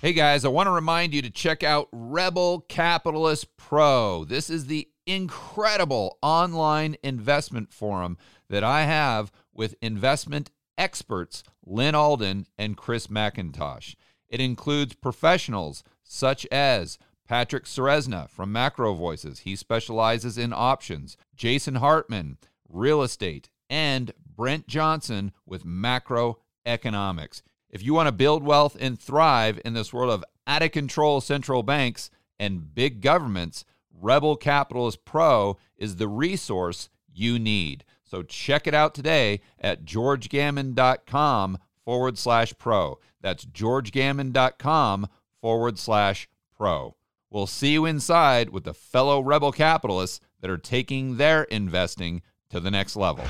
Hey 0.02 0.14
guys, 0.14 0.46
I 0.46 0.48
want 0.48 0.68
to 0.68 0.72
remind 0.72 1.14
you 1.14 1.22
to 1.22 1.30
check 1.30 1.62
out 1.62 1.90
Rebel 1.92 2.62
Capitalist 2.70 3.58
Pro. 3.58 4.24
This 4.24 4.50
is 4.50 4.68
the 4.68 4.88
incredible 5.06 6.18
online 6.22 6.96
investment 7.04 7.74
forum 7.74 8.18
that 8.50 8.64
I 8.64 8.84
have 8.84 9.30
with 9.54 9.76
investment 9.82 10.52
experts 10.78 11.44
Lyn 11.66 11.96
Alden 11.96 12.48
and 12.58 12.78
Chris 12.78 13.08
MacIntosh. 13.08 13.96
It 14.30 14.40
includes 14.40 14.96
professionals 14.96 15.84
such 16.02 16.46
as 16.48 16.98
Patrick 17.30 17.66
Ceresna 17.66 18.28
from 18.28 18.52
Macro 18.52 18.96
Voices. 18.96 19.42
He 19.42 19.56
specializes 19.56 20.36
in 20.36 20.52
options. 20.52 21.16
Jason 21.36 21.76
Hartman, 21.76 22.40
real 22.68 23.04
estate, 23.04 23.50
and 23.70 24.12
Brent 24.36 24.66
Johnson 24.66 25.32
with 25.46 25.64
macroeconomics. 25.64 27.44
If 27.70 27.84
you 27.84 27.94
want 27.94 28.08
to 28.08 28.12
build 28.12 28.44
wealth 28.44 28.76
and 28.80 29.00
thrive 29.00 29.62
in 29.64 29.76
this 29.76 29.94
world 29.94 30.12
of 30.12 30.26
out 30.48 30.64
of 30.64 30.72
control 30.72 31.22
central 31.22 31.62
banks 31.62 32.10
and 32.40 32.74
big 32.74 33.00
governments, 33.00 33.64
Rebel 33.94 34.36
Capitalist 34.36 35.06
Pro 35.06 35.60
is 35.78 35.98
the 35.98 36.08
resource 36.08 36.90
you 37.14 37.38
need. 37.38 37.86
So 38.04 38.24
check 38.24 38.66
it 38.66 38.74
out 38.74 38.96
today 38.96 39.42
at 39.60 39.86
georgegammon.com 39.86 41.60
forward 41.86 42.18
slash 42.18 42.58
pro. 42.58 42.98
That's 43.22 43.46
georgegammon.com 43.46 45.08
forward 45.40 45.78
slash 45.78 46.28
pro. 46.58 46.96
We'll 47.32 47.46
see 47.46 47.74
you 47.74 47.86
inside 47.86 48.50
with 48.50 48.64
the 48.64 48.74
fellow 48.74 49.20
rebel 49.22 49.52
capitalists 49.52 50.20
that 50.42 50.50
are 50.50 50.58
taking 50.58 51.18
their 51.18 51.44
investing 51.44 52.24
to 52.50 52.60
the 52.60 52.72
next 52.72 52.96
level. 52.96 53.26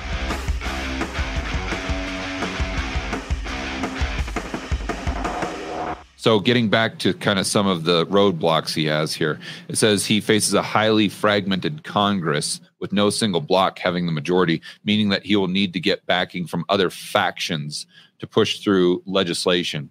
So, 6.15 6.39
getting 6.39 6.69
back 6.69 6.99
to 6.99 7.13
kind 7.13 7.39
of 7.39 7.47
some 7.47 7.65
of 7.67 7.83
the 7.83 8.05
roadblocks 8.07 8.73
he 8.73 8.85
has 8.85 9.13
here, 9.13 9.39
it 9.69 9.77
says 9.77 10.05
he 10.05 10.19
faces 10.19 10.53
a 10.53 10.61
highly 10.61 11.07
fragmented 11.07 11.83
Congress 11.83 12.59
with 12.79 12.93
no 12.93 13.09
single 13.09 13.41
block 13.41 13.79
having 13.79 14.05
the 14.05 14.11
majority, 14.11 14.61
meaning 14.83 15.09
that 15.09 15.25
he 15.25 15.35
will 15.35 15.47
need 15.47 15.73
to 15.73 15.79
get 15.79 16.05
backing 16.05 16.45
from 16.45 16.65
other 16.67 16.89
factions 16.89 17.85
to 18.19 18.27
push 18.27 18.59
through 18.59 19.01
legislation. 19.05 19.89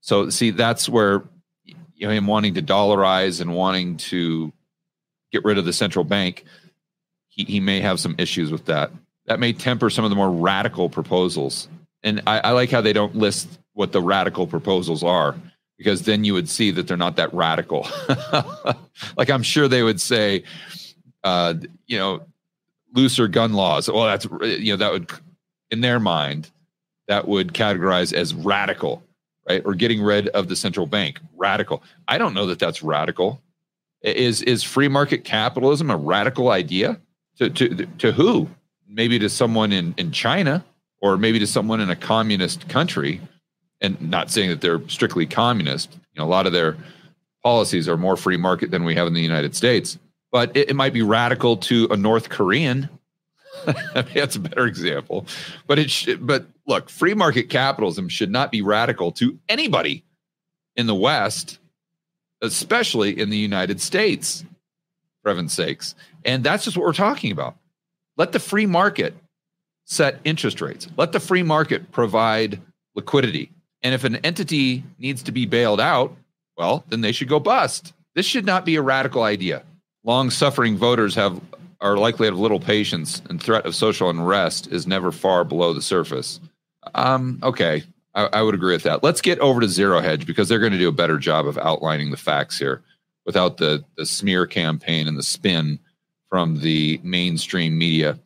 So, 0.00 0.30
see, 0.30 0.50
that's 0.50 0.88
where 0.88 1.24
you 1.98 2.06
know 2.06 2.12
him 2.12 2.26
wanting 2.26 2.54
to 2.54 2.62
dollarize 2.62 3.40
and 3.40 3.54
wanting 3.54 3.96
to 3.96 4.52
get 5.32 5.44
rid 5.44 5.58
of 5.58 5.64
the 5.64 5.72
central 5.72 6.04
bank, 6.04 6.44
he, 7.28 7.44
he 7.44 7.60
may 7.60 7.80
have 7.80 8.00
some 8.00 8.14
issues 8.18 8.50
with 8.50 8.66
that. 8.66 8.90
That 9.26 9.40
may 9.40 9.52
temper 9.52 9.90
some 9.90 10.04
of 10.04 10.10
the 10.10 10.16
more 10.16 10.30
radical 10.30 10.88
proposals. 10.88 11.68
And 12.02 12.22
I, 12.26 12.38
I 12.38 12.50
like 12.52 12.70
how 12.70 12.80
they 12.80 12.92
don't 12.92 13.16
list 13.16 13.58
what 13.74 13.92
the 13.92 14.00
radical 14.00 14.46
proposals 14.46 15.02
are 15.02 15.34
because 15.76 16.02
then 16.02 16.24
you 16.24 16.34
would 16.34 16.48
see 16.48 16.70
that 16.70 16.88
they're 16.88 16.96
not 16.96 17.16
that 17.16 17.34
radical. 17.34 17.86
like 19.16 19.28
I'm 19.28 19.42
sure 19.42 19.68
they 19.68 19.82
would 19.82 20.00
say, 20.00 20.44
uh, 21.24 21.54
you 21.86 21.98
know, 21.98 22.22
looser 22.94 23.28
gun 23.28 23.52
laws. 23.52 23.90
Well, 23.90 24.04
that's 24.04 24.24
you 24.24 24.72
know 24.72 24.76
that 24.76 24.92
would 24.92 25.10
in 25.70 25.80
their 25.80 26.00
mind 26.00 26.50
that 27.08 27.26
would 27.26 27.54
categorize 27.54 28.12
as 28.12 28.34
radical, 28.34 29.02
right? 29.48 29.62
Or 29.64 29.74
getting 29.74 30.02
rid 30.02 30.28
of 30.28 30.48
the 30.48 30.56
central 30.56 30.86
bank, 30.86 31.20
radical. 31.36 31.82
I 32.06 32.18
don't 32.18 32.34
know 32.34 32.46
that 32.46 32.58
that's 32.58 32.82
radical. 32.82 33.40
Is 34.02 34.42
is 34.42 34.62
free 34.62 34.88
market 34.88 35.24
capitalism 35.24 35.90
a 35.90 35.96
radical 35.96 36.50
idea 36.50 37.00
to 37.38 37.50
to 37.50 37.86
to 37.86 38.12
who? 38.12 38.48
Maybe 38.88 39.18
to 39.18 39.28
someone 39.28 39.72
in 39.72 39.94
in 39.96 40.12
China 40.12 40.64
or 41.00 41.16
maybe 41.16 41.38
to 41.38 41.46
someone 41.46 41.80
in 41.80 41.90
a 41.90 41.96
communist 41.96 42.68
country 42.68 43.20
and 43.80 44.00
not 44.00 44.30
saying 44.30 44.50
that 44.50 44.60
they're 44.60 44.86
strictly 44.88 45.26
communist. 45.26 45.92
You 46.14 46.20
know, 46.20 46.24
a 46.24 46.30
lot 46.30 46.46
of 46.46 46.52
their 46.52 46.76
policies 47.42 47.88
are 47.88 47.96
more 47.96 48.16
free 48.16 48.36
market 48.36 48.70
than 48.70 48.84
we 48.84 48.94
have 48.94 49.06
in 49.06 49.14
the 49.14 49.22
United 49.22 49.54
States. 49.54 49.98
But 50.30 50.56
it, 50.56 50.70
it 50.70 50.76
might 50.76 50.92
be 50.92 51.02
radical 51.02 51.56
to 51.58 51.88
a 51.90 51.96
North 51.96 52.28
Korean. 52.28 52.88
that's 53.94 54.36
a 54.36 54.40
better 54.40 54.66
example. 54.66 55.26
But 55.66 55.78
it 55.78 55.90
should, 55.90 56.26
but 56.26 56.46
look, 56.68 56.90
free 56.90 57.14
market 57.14 57.48
capitalism 57.48 58.08
should 58.08 58.30
not 58.30 58.52
be 58.52 58.62
radical 58.62 59.10
to 59.12 59.38
anybody 59.48 60.04
in 60.76 60.86
the 60.86 60.94
West, 60.94 61.58
especially 62.42 63.18
in 63.18 63.30
the 63.30 63.36
United 63.36 63.80
States, 63.80 64.44
for 65.22 65.30
heaven's 65.30 65.52
sakes. 65.52 65.96
And 66.24 66.44
that's 66.44 66.64
just 66.64 66.76
what 66.76 66.86
we're 66.86 66.92
talking 66.92 67.32
about. 67.32 67.56
Let 68.16 68.32
the 68.32 68.38
free 68.38 68.66
market 68.66 69.14
set 69.86 70.20
interest 70.24 70.60
rates. 70.60 70.86
Let 70.96 71.12
the 71.12 71.20
free 71.20 71.42
market 71.42 71.90
provide 71.90 72.60
liquidity. 72.94 73.50
And 73.82 73.94
if 73.94 74.04
an 74.04 74.16
entity 74.16 74.84
needs 74.98 75.22
to 75.24 75.32
be 75.32 75.46
bailed 75.46 75.80
out, 75.80 76.14
well, 76.56 76.84
then 76.88 77.00
they 77.00 77.12
should 77.12 77.28
go 77.28 77.40
bust. 77.40 77.94
This 78.14 78.26
should 78.26 78.44
not 78.44 78.64
be 78.64 78.76
a 78.76 78.82
radical 78.82 79.22
idea. 79.22 79.62
Long 80.04 80.30
suffering 80.30 80.76
voters 80.76 81.14
have 81.14 81.40
are 81.80 81.96
likely 81.96 82.26
to 82.26 82.32
have 82.32 82.38
little 82.38 82.60
patience, 82.60 83.22
and 83.30 83.40
threat 83.40 83.64
of 83.64 83.74
social 83.74 84.10
unrest 84.10 84.66
is 84.66 84.86
never 84.86 85.12
far 85.12 85.44
below 85.44 85.72
the 85.72 85.82
surface. 85.82 86.40
Um, 86.94 87.38
okay, 87.42 87.82
I, 88.14 88.26
I 88.26 88.42
would 88.42 88.54
agree 88.54 88.74
with 88.74 88.82
that. 88.84 89.02
Let's 89.02 89.20
get 89.20 89.38
over 89.38 89.60
to 89.60 89.68
Zero 89.68 90.00
Hedge 90.00 90.26
because 90.26 90.48
they're 90.48 90.58
going 90.58 90.72
to 90.72 90.78
do 90.78 90.88
a 90.88 90.92
better 90.92 91.18
job 91.18 91.46
of 91.46 91.58
outlining 91.58 92.10
the 92.10 92.16
facts 92.16 92.58
here 92.58 92.82
without 93.24 93.58
the, 93.58 93.84
the 93.96 94.06
smear 94.06 94.46
campaign 94.46 95.06
and 95.06 95.18
the 95.18 95.22
spin 95.22 95.78
from 96.28 96.60
the 96.60 97.00
mainstream 97.02 97.78
media. 97.78 98.18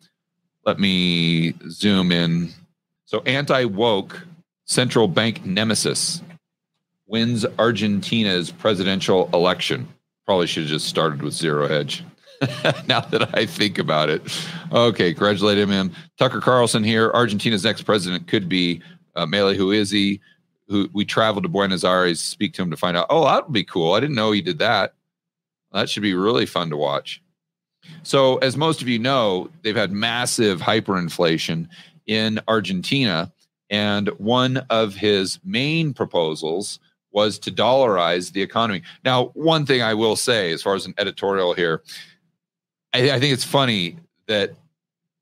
Let 0.64 0.78
me 0.78 1.54
zoom 1.68 2.12
in. 2.12 2.50
So, 3.04 3.20
anti 3.26 3.64
woke 3.64 4.22
central 4.64 5.08
bank 5.08 5.44
nemesis 5.44 6.22
wins 7.06 7.44
Argentina's 7.58 8.50
presidential 8.50 9.28
election. 9.34 9.86
Probably 10.24 10.46
should 10.46 10.62
have 10.62 10.70
just 10.70 10.86
started 10.86 11.20
with 11.20 11.34
zero 11.34 11.68
hedge. 11.68 12.04
now 12.86 13.00
that 13.00 13.30
I 13.34 13.46
think 13.46 13.78
about 13.78 14.08
it. 14.10 14.22
Okay, 14.72 15.12
congratulate 15.12 15.58
him. 15.58 15.92
Tucker 16.18 16.40
Carlson 16.40 16.84
here. 16.84 17.10
Argentina's 17.12 17.64
next 17.64 17.82
president 17.82 18.26
could 18.26 18.48
be 18.48 18.80
uh, 19.14 19.26
Milei. 19.26 19.56
Who 19.56 19.70
is 19.70 19.90
he? 19.90 20.20
Who 20.68 20.88
we 20.92 21.04
traveled 21.04 21.42
to 21.44 21.48
Buenos 21.48 21.84
Aires, 21.84 22.20
speak 22.20 22.54
to 22.54 22.62
him 22.62 22.70
to 22.70 22.76
find 22.76 22.96
out. 22.96 23.06
Oh, 23.10 23.24
that 23.24 23.46
would 23.46 23.52
be 23.52 23.64
cool. 23.64 23.94
I 23.94 24.00
didn't 24.00 24.16
know 24.16 24.32
he 24.32 24.40
did 24.40 24.58
that. 24.58 24.94
That 25.72 25.88
should 25.88 26.02
be 26.02 26.14
really 26.14 26.46
fun 26.46 26.70
to 26.70 26.76
watch. 26.76 27.22
So, 28.02 28.38
as 28.38 28.56
most 28.56 28.80
of 28.80 28.88
you 28.88 28.98
know, 28.98 29.50
they've 29.62 29.76
had 29.76 29.92
massive 29.92 30.60
hyperinflation 30.60 31.68
in 32.06 32.40
Argentina 32.48 33.32
and 33.72 34.08
one 34.18 34.58
of 34.68 34.94
his 34.94 35.40
main 35.44 35.94
proposals 35.94 36.78
was 37.10 37.38
to 37.38 37.50
dollarize 37.50 38.32
the 38.32 38.42
economy. 38.42 38.82
Now, 39.02 39.26
one 39.34 39.64
thing 39.64 39.82
I 39.82 39.94
will 39.94 40.14
say, 40.14 40.52
as 40.52 40.62
far 40.62 40.74
as 40.74 40.84
an 40.84 40.94
editorial 40.98 41.54
here, 41.54 41.82
I, 42.92 43.12
I 43.12 43.20
think 43.20 43.32
it's 43.32 43.44
funny 43.44 43.96
that 44.26 44.52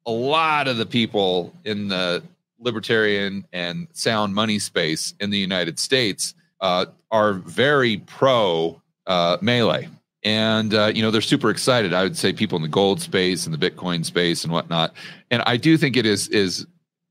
a 0.06 0.10
lot 0.10 0.68
of 0.68 0.76
the 0.76 0.86
people 0.86 1.54
in 1.64 1.88
the 1.88 2.22
libertarian 2.58 3.46
and 3.52 3.88
sound 3.92 4.34
money 4.34 4.58
space 4.58 5.14
in 5.20 5.30
the 5.30 5.38
United 5.38 5.78
States 5.78 6.34
uh, 6.60 6.86
are 7.10 7.34
very 7.34 7.98
pro 7.98 8.80
uh, 9.06 9.38
Milei. 9.38 9.88
And 10.22 10.74
uh, 10.74 10.92
you 10.94 11.00
know 11.00 11.10
they're 11.10 11.22
super 11.22 11.48
excited. 11.48 11.94
I 11.94 12.02
would 12.02 12.16
say 12.16 12.32
people 12.32 12.56
in 12.56 12.62
the 12.62 12.68
gold 12.68 13.00
space 13.00 13.46
and 13.46 13.54
the 13.54 13.70
Bitcoin 13.70 14.04
space 14.04 14.44
and 14.44 14.52
whatnot. 14.52 14.92
And 15.30 15.42
I 15.46 15.56
do 15.56 15.78
think 15.78 15.96
it 15.96 16.04
is 16.04 16.28
is 16.28 16.66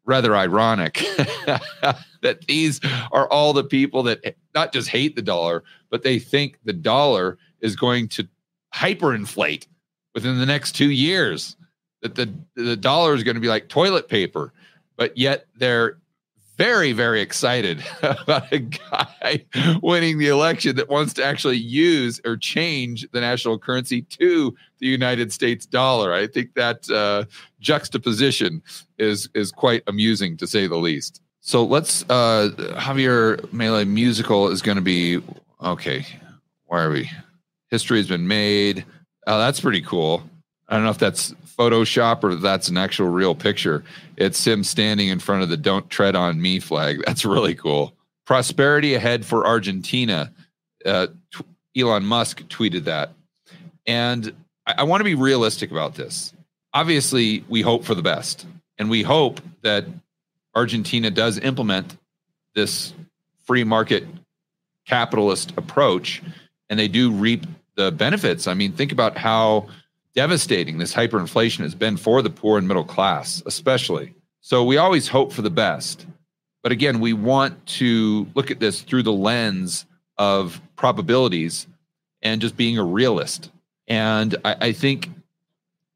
rather 0.05 0.35
ironic 0.35 0.93
that 2.21 2.45
these 2.47 2.79
are 3.11 3.27
all 3.29 3.53
the 3.53 3.63
people 3.63 4.03
that 4.03 4.35
not 4.53 4.71
just 4.73 4.89
hate 4.89 5.15
the 5.15 5.23
dollar, 5.23 5.63
but 5.89 6.03
they 6.03 6.19
think 6.19 6.59
the 6.65 6.73
dollar 6.73 7.39
is 7.61 7.75
going 7.75 8.09
to 8.09 8.27
hyperinflate 8.75 9.65
within 10.13 10.37
the 10.39 10.45
next 10.45 10.73
two 10.73 10.91
years. 10.91 11.55
That 12.01 12.15
the 12.15 12.33
the 12.55 12.77
dollar 12.77 13.13
is 13.13 13.23
going 13.23 13.35
to 13.35 13.41
be 13.41 13.49
like 13.49 13.67
toilet 13.67 14.07
paper, 14.07 14.53
but 14.95 15.17
yet 15.17 15.47
they're 15.57 15.97
very, 16.59 16.91
very 16.91 17.21
excited 17.21 17.81
about 18.03 18.51
a 18.51 18.59
guy 18.59 19.45
winning 19.81 20.17
the 20.17 20.27
election 20.27 20.75
that 20.75 20.89
wants 20.89 21.13
to 21.13 21.23
actually 21.23 21.55
use 21.55 22.19
or 22.25 22.35
change 22.35 23.07
the 23.13 23.21
national 23.21 23.57
currency 23.57 24.01
to 24.01 24.53
the 24.79 24.87
United 24.87 25.31
States 25.31 25.65
dollar. 25.65 26.13
I 26.13 26.27
think 26.27 26.55
that 26.55 26.89
uh, 26.89 27.23
juxtaposition 27.61 28.61
is 28.97 29.29
is 29.33 29.53
quite 29.53 29.83
amusing 29.87 30.35
to 30.35 30.45
say 30.45 30.67
the 30.67 30.75
least. 30.75 31.21
So 31.39 31.63
let's 31.63 32.03
uh, 32.09 32.49
Javier 32.75 33.37
Milei 33.53 33.87
musical 33.87 34.49
is 34.49 34.61
going 34.61 34.75
to 34.75 34.81
be 34.81 35.21
okay. 35.63 36.05
Why 36.65 36.81
are 36.81 36.89
we? 36.89 37.09
History 37.69 37.99
has 37.99 38.07
been 38.09 38.27
made. 38.27 38.83
Oh, 39.27 39.39
that's 39.39 39.59
pretty 39.59 39.81
cool. 39.81 40.23
I 40.67 40.75
don't 40.75 40.83
know 40.83 40.91
if 40.91 40.97
that's 40.97 41.31
Photoshop 41.57 42.23
or 42.23 42.35
that's 42.35 42.69
an 42.69 42.77
actual 42.77 43.07
real 43.07 43.35
picture. 43.35 43.83
It's 44.17 44.45
him 44.45 44.63
standing 44.63 45.09
in 45.09 45.19
front 45.19 45.43
of 45.43 45.49
the 45.49 45.57
"Don't 45.57 45.89
Tread 45.89 46.15
on 46.15 46.41
Me" 46.41 46.59
flag. 46.59 47.03
That's 47.05 47.25
really 47.25 47.55
cool. 47.55 47.93
Prosperity 48.25 48.93
ahead 48.93 49.25
for 49.25 49.45
Argentina. 49.45 50.31
Uh, 50.85 51.07
t- 51.35 51.81
Elon 51.81 52.05
Musk 52.05 52.43
tweeted 52.43 52.85
that, 52.85 53.11
and 53.85 54.33
I, 54.65 54.75
I 54.79 54.83
want 54.83 55.01
to 55.01 55.05
be 55.05 55.15
realistic 55.15 55.71
about 55.71 55.95
this. 55.95 56.33
Obviously, 56.73 57.43
we 57.49 57.61
hope 57.61 57.83
for 57.83 57.95
the 57.95 58.03
best, 58.03 58.45
and 58.77 58.89
we 58.89 59.01
hope 59.01 59.41
that 59.63 59.85
Argentina 60.55 61.09
does 61.09 61.39
implement 61.39 61.97
this 62.55 62.93
free 63.45 63.63
market 63.63 64.05
capitalist 64.87 65.53
approach, 65.57 66.21
and 66.69 66.79
they 66.79 66.87
do 66.87 67.11
reap 67.11 67.45
the 67.79 67.91
benefits. 67.93 68.45
I 68.45 68.53
mean, 68.55 68.73
think 68.73 68.91
about 68.91 69.17
how 69.17 69.67
devastating 70.13 70.79
this 70.79 70.93
hyperinflation 70.93 71.59
has 71.59 71.73
been 71.73 71.95
for 71.95 72.21
the 72.21 72.29
poor 72.29 72.57
and 72.57 72.67
middle 72.67 72.83
class, 72.83 73.41
especially. 73.45 74.13
So 74.41 74.65
we 74.65 74.75
always 74.75 75.07
hope 75.07 75.31
for 75.31 75.41
the 75.41 75.49
best. 75.49 76.05
But 76.61 76.73
again, 76.73 76.99
we 76.99 77.13
want 77.13 77.65
to 77.77 78.27
look 78.35 78.51
at 78.51 78.59
this 78.59 78.81
through 78.81 79.03
the 79.03 79.13
lens 79.13 79.85
of 80.17 80.59
probabilities 80.75 81.67
and 82.21 82.41
just 82.41 82.57
being 82.57 82.77
a 82.77 82.83
realist. 82.83 83.49
And 83.87 84.35
I, 84.43 84.55
I 84.59 84.71
think 84.73 85.09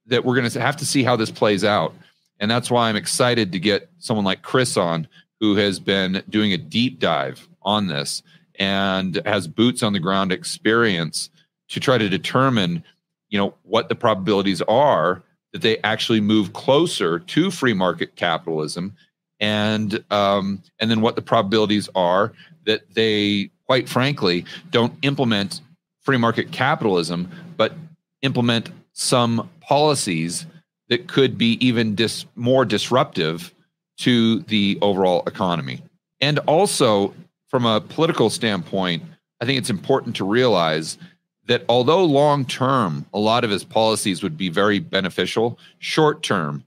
that 0.06 0.24
we're 0.24 0.36
going 0.36 0.50
to 0.50 0.62
have 0.62 0.78
to 0.78 0.86
see 0.86 1.04
how 1.04 1.18
this 1.18 1.32
plays 1.32 1.66
out. 1.66 1.94
And 2.40 2.50
that's 2.50 2.72
why 2.72 2.88
I'm 2.88 2.96
excited 2.96 3.52
to 3.52 3.60
get 3.60 3.90
someone 4.00 4.26
like 4.26 4.42
Chris 4.42 4.78
on, 4.78 5.10
who 5.42 5.58
has 5.58 5.82
been 5.82 6.24
doing 6.30 6.54
a 6.54 6.58
deep 6.58 7.00
dive 7.00 7.46
on 7.62 7.88
this 7.88 8.24
and 8.58 9.22
has 9.26 9.50
boots 9.50 9.84
on 9.84 9.92
the 9.92 10.00
ground 10.00 10.32
experience 10.32 11.30
to 11.70 11.80
try 11.80 11.98
to 11.98 12.10
determine 12.10 12.84
you 13.30 13.40
know 13.40 13.54
what 13.64 13.90
the 13.90 13.96
probabilities 13.96 14.62
are 14.64 15.24
that 15.54 15.62
they 15.62 15.78
actually 15.80 16.22
move 16.22 16.54
closer 16.54 17.20
to 17.20 17.52
free 17.52 17.74
market 17.74 18.16
capitalism 18.16 18.96
and 19.40 20.04
um, 20.12 20.62
and 20.80 20.90
then 20.90 21.02
what 21.02 21.16
the 21.16 21.22
probabilities 21.22 21.90
are 21.96 22.34
that 22.66 22.82
they 22.94 23.50
quite 23.66 23.90
frankly 23.90 24.46
don't 24.72 24.94
implement 25.02 25.62
free 26.02 26.18
market 26.18 26.52
capitalism, 26.52 27.30
but 27.58 27.74
implement 28.22 28.70
some 28.94 29.50
policies 29.62 30.46
that 30.90 31.08
could 31.08 31.38
be 31.38 31.54
even 31.66 31.96
dis- 31.96 32.26
more 32.36 32.66
disruptive 32.66 33.54
to 33.98 34.40
the 34.42 34.78
overall 34.82 35.24
economy. 35.28 35.82
And 36.22 36.40
also, 36.40 37.14
from 37.48 37.66
a 37.66 37.82
political 37.82 38.30
standpoint, 38.30 39.04
I 39.42 39.46
think 39.46 39.58
it's 39.58 39.70
important 39.70 40.16
to 40.18 40.26
realize 40.26 40.98
that 41.48 41.64
although 41.68 42.04
long 42.06 42.46
term, 42.46 43.06
a 43.14 43.20
lot 43.20 43.44
of 43.44 43.50
his 43.50 43.64
policies 43.64 44.24
would 44.24 44.38
be 44.38 44.50
very 44.50 44.80
beneficial, 44.80 45.60
short 45.80 46.24
term, 46.24 46.64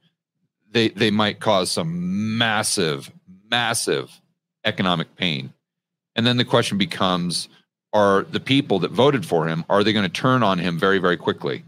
they, 0.70 0.90
they 0.90 1.10
might 1.10 1.40
cause 1.40 1.70
some 1.70 2.36
massive, 2.36 3.10
massive 3.50 4.20
economic 4.64 5.16
pain. 5.16 5.52
And 6.14 6.26
then 6.26 6.36
the 6.36 6.44
question 6.44 6.78
becomes 6.78 7.48
are 7.92 8.22
the 8.30 8.40
people 8.40 8.78
that 8.80 8.90
voted 8.90 9.24
for 9.24 9.46
him, 9.48 9.64
are 9.70 9.82
they 9.82 9.92
going 9.92 10.04
to 10.04 10.10
turn 10.10 10.42
on 10.42 10.58
him 10.58 10.78
very, 10.78 10.98
very 10.98 11.16
quickly? 11.16 11.64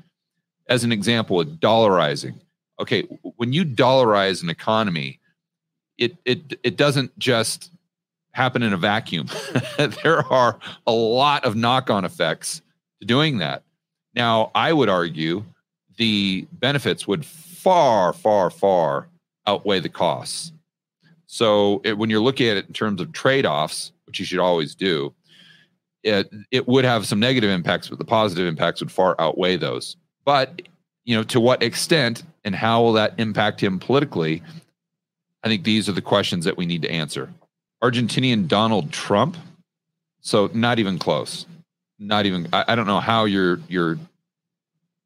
As 0.68 0.84
an 0.84 0.92
example, 0.92 1.36
with 1.36 1.58
dollarizing. 1.58 2.34
Okay, 2.80 3.02
when 3.36 3.52
you 3.54 3.64
dollarize 3.64 4.42
an 4.42 4.50
economy, 4.50 5.20
it 5.96 6.16
it 6.26 6.58
it 6.62 6.76
doesn't 6.76 7.18
just 7.18 7.72
happen 8.32 8.62
in 8.62 8.74
a 8.74 8.76
vacuum. 8.76 9.28
there 10.04 10.22
are 10.30 10.58
a 10.86 10.92
lot 10.92 11.44
of 11.44 11.56
knock-on 11.56 12.04
effects 12.04 12.60
to 13.00 13.06
doing 13.06 13.38
that. 13.38 13.62
Now, 14.14 14.50
I 14.54 14.72
would 14.72 14.88
argue 14.88 15.44
the 15.96 16.46
benefits 16.52 17.06
would 17.06 17.24
far, 17.24 18.12
far, 18.12 18.50
far 18.50 19.08
outweigh 19.46 19.80
the 19.80 19.88
costs. 19.88 20.52
So 21.26 21.80
it, 21.84 21.98
when 21.98 22.10
you're 22.10 22.20
looking 22.20 22.48
at 22.48 22.56
it 22.56 22.66
in 22.66 22.72
terms 22.72 23.00
of 23.00 23.12
trade-offs, 23.12 23.92
which 24.06 24.18
you 24.18 24.24
should 24.24 24.38
always 24.38 24.74
do, 24.74 25.14
it 26.02 26.30
it 26.50 26.66
would 26.68 26.84
have 26.84 27.06
some 27.06 27.20
negative 27.20 27.50
impacts, 27.50 27.88
but 27.88 27.98
the 27.98 28.04
positive 28.04 28.46
impacts 28.46 28.80
would 28.80 28.90
far 28.90 29.14
outweigh 29.18 29.56
those. 29.56 29.96
But 30.24 30.62
you 31.04 31.16
know, 31.16 31.22
to 31.24 31.40
what 31.40 31.62
extent 31.62 32.22
and 32.44 32.54
how 32.54 32.82
will 32.82 32.92
that 32.94 33.14
impact 33.18 33.62
him 33.62 33.78
politically? 33.78 34.42
I 35.42 35.48
think 35.48 35.64
these 35.64 35.88
are 35.88 35.92
the 35.92 36.02
questions 36.02 36.44
that 36.44 36.56
we 36.56 36.66
need 36.66 36.82
to 36.82 36.90
answer. 36.90 37.32
Argentinian 37.82 38.48
Donald 38.48 38.92
Trump. 38.92 39.36
So 40.20 40.50
not 40.52 40.78
even 40.78 40.98
close. 40.98 41.46
Not 41.98 42.26
even. 42.26 42.48
I, 42.52 42.64
I 42.68 42.74
don't 42.74 42.86
know 42.86 43.00
how 43.00 43.24
you're 43.24 43.60
you're. 43.68 43.98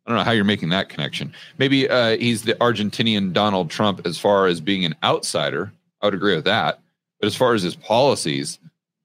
I 0.05 0.11
don't 0.11 0.19
know 0.19 0.25
how 0.25 0.33
you're 0.33 0.45
making 0.45 0.71
that 0.71 0.89
connection. 0.89 1.33
Maybe 1.59 1.89
uh, 1.89 2.17
he's 2.17 2.43
the 2.43 2.55
Argentinian 2.55 3.33
Donald 3.33 3.71
Trump 3.71 4.05
as 4.05 4.19
far 4.19 4.47
as 4.47 4.61
being 4.61 4.85
an 4.85 4.97
outsider. 5.03 5.73
I 6.01 6.07
would 6.07 6.15
agree 6.15 6.35
with 6.35 6.45
that. 6.45 6.81
But 7.21 7.29
as 7.29 7.37
far 7.37 7.55
as 7.55 7.63
his 7.63 7.77
policies, 7.77 8.59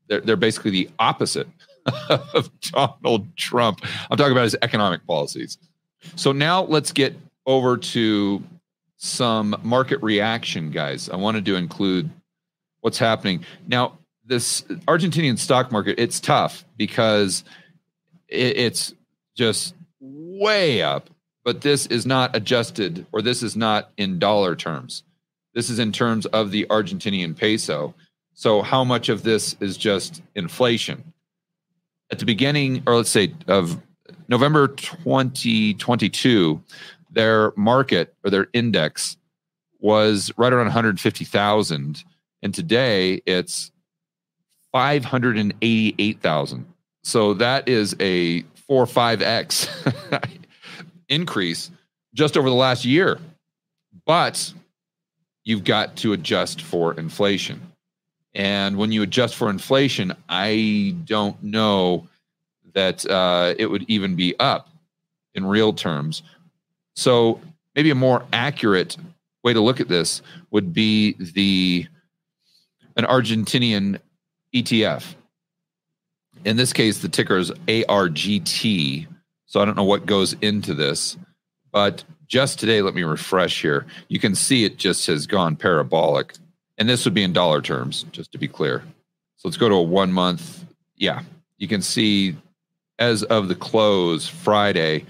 they're 0.08 0.22
they're 0.22 0.36
basically 0.36 0.72
the 0.72 0.90
opposite 1.00 1.48
of 2.10 2.50
Donald 2.62 3.28
Trump. 3.38 3.82
I'm 4.10 4.18
talking 4.18 4.32
about 4.32 4.44
his 4.44 4.58
economic 4.62 5.06
policies. 5.06 5.58
So 6.16 6.32
now 6.32 6.64
let's 6.64 6.92
get 6.92 7.16
over 7.46 7.78
to 7.78 8.44
some 8.98 9.56
market 9.64 10.02
reaction, 10.02 10.72
guys. 10.72 11.10
I 11.10 11.16
wanted 11.16 11.46
to 11.46 11.56
include 11.56 12.10
what's 12.82 12.98
happening. 12.98 13.46
Now, 13.68 13.98
this 14.26 14.62
Argentinian 14.88 15.38
stock 15.38 15.72
market, 15.72 15.96
it's 16.00 16.20
tough 16.20 16.66
because 16.76 17.44
it, 18.28 18.58
it's 18.58 18.94
just 19.36 19.76
way 20.00 20.82
up, 20.82 21.10
but 21.44 21.62
this 21.62 21.86
is 21.88 22.06
not 22.06 22.36
adjusted 22.36 23.06
or 23.12 23.22
this 23.22 23.44
is 23.44 23.56
not 23.56 23.92
in 23.98 24.20
dollar 24.20 24.56
terms. 24.56 25.04
This 25.54 25.70
is 25.70 25.80
in 25.80 25.92
terms 25.92 26.26
of 26.28 26.52
the 26.52 26.66
Argentinian 26.70 27.36
peso. 27.36 27.94
So, 28.34 28.62
how 28.62 28.84
much 28.84 29.10
of 29.10 29.24
this 29.24 29.56
is 29.60 29.78
just 29.78 30.22
inflation? 30.36 31.14
At 32.12 32.20
the 32.20 32.26
beginning, 32.26 32.84
or 32.86 32.96
let's 32.96 33.10
say 33.10 33.34
of 33.48 33.82
November 34.28 34.68
2022, 34.68 36.62
their 37.10 37.52
market 37.56 38.14
or 38.24 38.30
their 38.30 38.48
index 38.54 39.18
was 39.80 40.32
right 40.38 40.54
around 40.54 40.66
150,000 40.66 42.04
and 42.44 42.54
today 42.54 43.22
it's 43.26 43.72
588,000. 44.72 46.66
So 47.08 47.36
that 47.36 47.70
is 47.70 47.96
a 48.02 48.42
4 48.42 48.84
or 48.84 48.86
5x 48.86 50.28
increase 51.08 51.72
just 52.14 52.36
over 52.36 52.50
the 52.50 52.56
last 52.56 52.84
year. 52.84 53.18
But 54.06 54.54
you've 55.46 55.64
got 55.64 55.96
to 55.98 56.12
adjust 56.12 56.62
for 56.62 56.94
inflation. 56.96 57.62
And 58.36 58.78
when 58.78 58.92
you 58.92 59.04
adjust 59.04 59.36
for 59.36 59.50
inflation, 59.50 60.18
I 60.28 60.98
don't 61.06 61.42
know 61.42 62.10
that 62.74 63.06
uh, 63.10 63.54
it 63.58 63.68
would 63.68 63.86
even 63.88 64.18
be 64.18 64.38
up 64.38 64.68
in 65.34 65.46
real 65.46 65.72
terms. 65.72 66.24
So 66.98 67.40
maybe 67.74 67.90
a 67.90 67.96
more 67.96 68.26
accurate 68.34 68.98
way 69.46 69.54
to 69.54 69.62
look 69.62 69.80
at 69.80 69.88
this 69.88 70.22
would 70.52 70.74
be 70.74 71.16
the 71.18 71.88
an 72.98 73.06
Argentinian 73.06 74.02
ETF. 74.54 75.16
In 76.46 76.58
this 76.58 76.74
case, 76.74 77.00
the 77.00 77.10
ticker 77.10 77.38
is 77.38 77.52
ARGT. 77.68 79.08
So 79.46 79.62
I 79.62 79.66
don't 79.66 79.78
know 79.78 79.84
what 79.84 80.06
goes 80.06 80.34
into 80.42 80.74
this, 80.74 81.18
but 81.72 82.04
just 82.28 82.60
today, 82.60 82.82
let 82.82 82.94
me 82.94 83.04
refresh 83.04 83.62
here. 83.62 83.86
You 84.10 84.20
can 84.20 84.36
see 84.36 84.66
it 84.66 84.78
just 84.78 85.08
has 85.08 85.26
gone 85.26 85.56
parabolic. 85.56 86.34
And 86.78 86.90
this 86.90 87.06
would 87.06 87.14
be 87.14 87.24
in 87.24 87.34
dollar 87.34 87.62
terms, 87.62 88.04
just 88.12 88.32
to 88.34 88.38
be 88.38 88.48
clear. 88.48 88.84
So 89.38 89.48
let's 89.48 89.58
go 89.58 89.70
to 89.70 89.76
a 89.76 89.82
one 89.82 90.12
month. 90.12 90.66
Yeah, 90.96 91.22
you 91.58 91.68
can 91.68 91.82
see 91.82 92.36
as 93.00 93.24
of 93.24 93.48
the 93.48 93.56
close 93.56 94.28
Friday, 94.28 95.06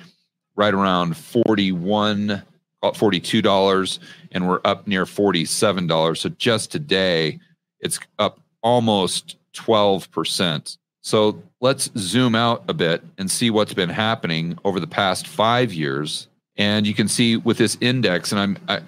right 0.55 0.73
around 0.73 1.15
41 1.15 2.43
$42 2.83 3.99
and 4.31 4.47
we're 4.47 4.61
up 4.63 4.87
near 4.87 5.05
$47 5.05 6.17
so 6.17 6.29
just 6.29 6.71
today 6.71 7.39
it's 7.79 7.99
up 8.19 8.39
almost 8.61 9.37
12% 9.53 10.77
so 11.07 11.41
let's 11.61 11.89
zoom 11.97 12.35
out 12.35 12.63
a 12.67 12.73
bit 12.73 13.01
and 13.17 13.31
see 13.31 13.49
what's 13.49 13.73
been 13.73 13.89
happening 13.89 14.57
over 14.65 14.79
the 14.79 14.87
past 14.87 15.27
five 15.27 15.73
years 15.73 16.27
and 16.57 16.85
you 16.85 16.93
can 16.93 17.07
see 17.07 17.37
with 17.37 17.57
this 17.57 17.77
index 17.81 18.31
and 18.31 18.39
i'm 18.41 18.57
I, 18.67 18.81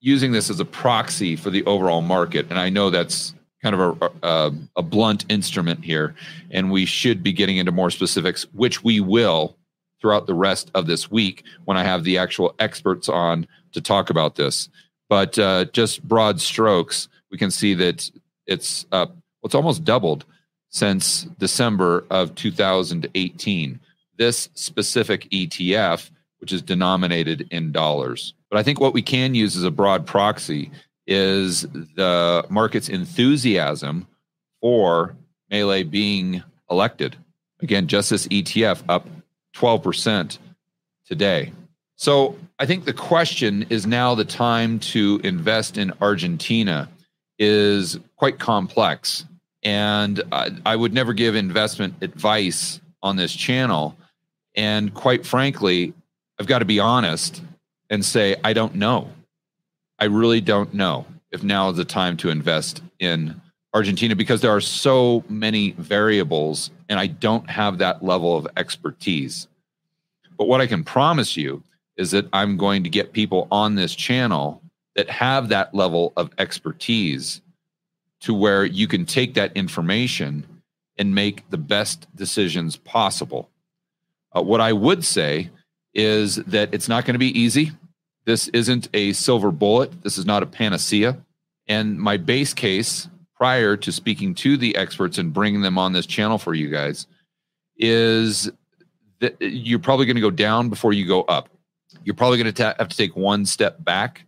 using 0.00 0.32
this 0.32 0.50
as 0.50 0.60
a 0.60 0.64
proxy 0.64 1.36
for 1.36 1.50
the 1.50 1.64
overall 1.64 2.02
market 2.02 2.46
and 2.50 2.58
i 2.58 2.68
know 2.68 2.90
that's 2.90 3.34
kind 3.62 3.74
of 3.74 4.02
a, 4.02 4.10
a, 4.26 4.52
a 4.76 4.82
blunt 4.82 5.24
instrument 5.28 5.84
here, 5.84 6.14
and 6.50 6.70
we 6.70 6.84
should 6.84 7.22
be 7.22 7.32
getting 7.32 7.56
into 7.56 7.72
more 7.72 7.90
specifics, 7.90 8.44
which 8.52 8.84
we 8.84 9.00
will 9.00 9.56
throughout 10.00 10.26
the 10.26 10.34
rest 10.34 10.70
of 10.74 10.86
this 10.86 11.10
week 11.10 11.44
when 11.64 11.76
I 11.76 11.82
have 11.82 12.04
the 12.04 12.18
actual 12.18 12.54
experts 12.58 13.08
on 13.08 13.48
to 13.72 13.80
talk 13.80 14.10
about 14.10 14.36
this. 14.36 14.68
But 15.08 15.38
uh, 15.38 15.64
just 15.66 16.06
broad 16.06 16.40
strokes, 16.40 17.08
we 17.30 17.38
can 17.38 17.50
see 17.50 17.74
that 17.74 18.08
it's 18.46 18.86
up. 18.92 19.10
Well, 19.10 19.46
it's 19.46 19.54
almost 19.54 19.84
doubled 19.84 20.24
since 20.70 21.24
December 21.38 22.04
of 22.10 22.34
2018. 22.34 23.80
This 24.16 24.48
specific 24.54 25.28
ETF, 25.30 26.10
which 26.38 26.52
is 26.52 26.62
denominated 26.62 27.46
in 27.50 27.72
dollars. 27.72 28.34
But 28.50 28.58
I 28.58 28.62
think 28.62 28.80
what 28.80 28.94
we 28.94 29.02
can 29.02 29.34
use 29.34 29.56
as 29.56 29.64
a 29.64 29.70
broad 29.70 30.06
proxy 30.06 30.70
is 31.06 31.62
the 31.62 32.44
market's 32.48 32.88
enthusiasm 32.88 34.06
for 34.60 35.16
Milei 35.50 35.88
being 35.88 36.42
elected. 36.70 37.16
Again, 37.60 37.86
just 37.86 38.10
this 38.10 38.28
ETF 38.28 38.82
up 38.88 39.06
12% 39.56 40.38
today. 41.06 41.52
So 41.96 42.36
I 42.58 42.66
think 42.66 42.84
the 42.84 42.92
question 42.92 43.66
is 43.70 43.86
now 43.86 44.14
the 44.14 44.24
time 44.24 44.78
to 44.80 45.20
invest 45.24 45.78
in 45.78 45.92
Argentina 46.00 46.88
is 47.38 47.98
quite 48.16 48.38
complex. 48.38 49.24
And 49.62 50.22
I, 50.30 50.50
I 50.64 50.76
would 50.76 50.92
never 50.92 51.12
give 51.12 51.34
investment 51.34 51.94
advice 52.00 52.80
on 53.02 53.16
this 53.16 53.34
channel. 53.34 53.96
And 54.54 54.92
quite 54.94 55.26
frankly, 55.26 55.94
I've 56.38 56.46
got 56.46 56.60
to 56.60 56.64
be 56.64 56.80
honest 56.80 57.42
and 57.90 58.04
say, 58.04 58.36
I 58.44 58.52
don't 58.52 58.74
know. 58.74 59.10
I 59.98 60.04
really 60.04 60.40
don't 60.40 60.74
know 60.74 61.06
if 61.32 61.42
now 61.42 61.70
is 61.70 61.76
the 61.76 61.84
time 61.84 62.16
to 62.18 62.30
invest 62.30 62.82
in 62.98 63.40
Argentina 63.74 64.16
because 64.16 64.40
there 64.40 64.54
are 64.54 64.60
so 64.60 65.24
many 65.28 65.72
variables 65.72 66.70
and 66.88 66.98
I 66.98 67.06
don't 67.06 67.48
have 67.50 67.78
that 67.78 68.02
level 68.02 68.36
of 68.36 68.48
expertise. 68.56 69.48
But 70.36 70.48
what 70.48 70.60
I 70.60 70.66
can 70.66 70.84
promise 70.84 71.36
you 71.36 71.62
is 71.96 72.12
that 72.12 72.26
I'm 72.32 72.56
going 72.56 72.84
to 72.84 72.90
get 72.90 73.12
people 73.12 73.48
on 73.50 73.74
this 73.74 73.94
channel 73.94 74.62
that 74.94 75.10
have 75.10 75.48
that 75.48 75.74
level 75.74 76.12
of 76.16 76.30
expertise 76.38 77.42
to 78.20 78.34
where 78.34 78.64
you 78.64 78.88
can 78.88 79.06
take 79.06 79.34
that 79.34 79.56
information 79.56 80.46
and 80.96 81.14
make 81.14 81.48
the 81.50 81.58
best 81.58 82.06
decisions 82.16 82.76
possible. 82.76 83.48
Uh, 84.36 84.42
what 84.42 84.60
I 84.60 84.72
would 84.72 85.04
say 85.04 85.50
is 85.94 86.36
that 86.36 86.74
it's 86.74 86.88
not 86.88 87.04
going 87.04 87.14
to 87.14 87.18
be 87.18 87.38
easy. 87.38 87.72
This 88.24 88.48
isn't 88.48 88.88
a 88.92 89.12
silver 89.12 89.50
bullet. 89.50 90.02
This 90.02 90.18
is 90.18 90.26
not 90.26 90.42
a 90.42 90.46
panacea. 90.46 91.16
And 91.66 91.98
my 91.98 92.16
base 92.16 92.52
case 92.52 93.08
prior 93.36 93.76
to 93.76 93.92
speaking 93.92 94.34
to 94.34 94.56
the 94.56 94.74
experts 94.76 95.16
and 95.18 95.32
bringing 95.32 95.60
them 95.60 95.78
on 95.78 95.92
this 95.92 96.06
channel 96.06 96.38
for 96.38 96.54
you 96.54 96.68
guys 96.68 97.06
is 97.76 98.50
that 99.20 99.36
you're 99.40 99.78
probably 99.78 100.06
going 100.06 100.16
to 100.16 100.22
go 100.22 100.30
down 100.30 100.68
before 100.68 100.92
you 100.92 101.06
go 101.06 101.22
up. 101.22 101.48
You're 102.04 102.14
probably 102.14 102.38
going 102.38 102.52
to 102.52 102.62
ta- 102.62 102.74
have 102.78 102.88
to 102.88 102.96
take 102.96 103.16
one 103.16 103.46
step 103.46 103.82
back 103.82 104.24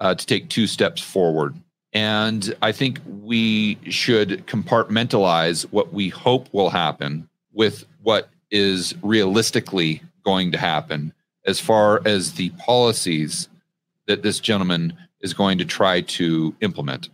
uh, 0.00 0.14
to 0.14 0.26
take 0.26 0.48
two 0.48 0.66
steps 0.66 1.00
forward. 1.00 1.54
And 1.94 2.54
I 2.60 2.72
think 2.72 3.00
we 3.06 3.78
should 3.88 4.46
compartmentalize 4.46 5.62
what 5.70 5.92
we 5.92 6.08
hope 6.08 6.48
will 6.52 6.70
happen 6.70 7.28
with 7.52 7.86
what 8.02 8.28
is 8.50 8.94
realistically 9.02 10.02
going 10.24 10.50
to 10.52 10.58
happen 10.58 11.12
as 11.46 11.60
far 11.60 12.02
as 12.04 12.32
the 12.32 12.50
policies 12.50 13.48
that 14.06 14.22
this 14.22 14.40
gentleman 14.40 14.96
is 15.20 15.32
going 15.32 15.58
to 15.58 15.64
try 15.64 16.00
to 16.00 16.54
implement. 16.60 17.08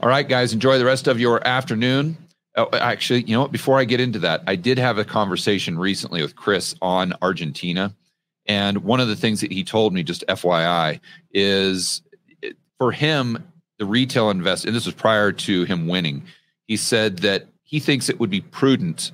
All 0.00 0.08
right, 0.08 0.28
guys, 0.28 0.52
enjoy 0.52 0.78
the 0.78 0.84
rest 0.84 1.08
of 1.08 1.20
your 1.20 1.46
afternoon. 1.46 2.16
Oh, 2.56 2.68
actually, 2.72 3.22
you 3.22 3.34
know 3.34 3.42
what? 3.42 3.52
Before 3.52 3.78
I 3.78 3.84
get 3.84 4.00
into 4.00 4.18
that, 4.20 4.42
I 4.46 4.56
did 4.56 4.78
have 4.78 4.98
a 4.98 5.04
conversation 5.04 5.78
recently 5.78 6.22
with 6.22 6.36
Chris 6.36 6.74
on 6.80 7.14
Argentina. 7.22 7.94
And 8.46 8.78
one 8.78 9.00
of 9.00 9.08
the 9.08 9.16
things 9.16 9.40
that 9.40 9.52
he 9.52 9.64
told 9.64 9.92
me, 9.92 10.02
just 10.02 10.24
FYI, 10.28 11.00
is 11.32 12.02
for 12.78 12.92
him, 12.92 13.51
the 13.82 13.86
retail 13.86 14.30
invest, 14.30 14.64
and 14.64 14.76
this 14.76 14.86
was 14.86 14.94
prior 14.94 15.32
to 15.32 15.64
him 15.64 15.88
winning, 15.88 16.22
he 16.68 16.76
said 16.76 17.18
that 17.18 17.48
he 17.64 17.80
thinks 17.80 18.08
it 18.08 18.20
would 18.20 18.30
be 18.30 18.40
prudent 18.40 19.10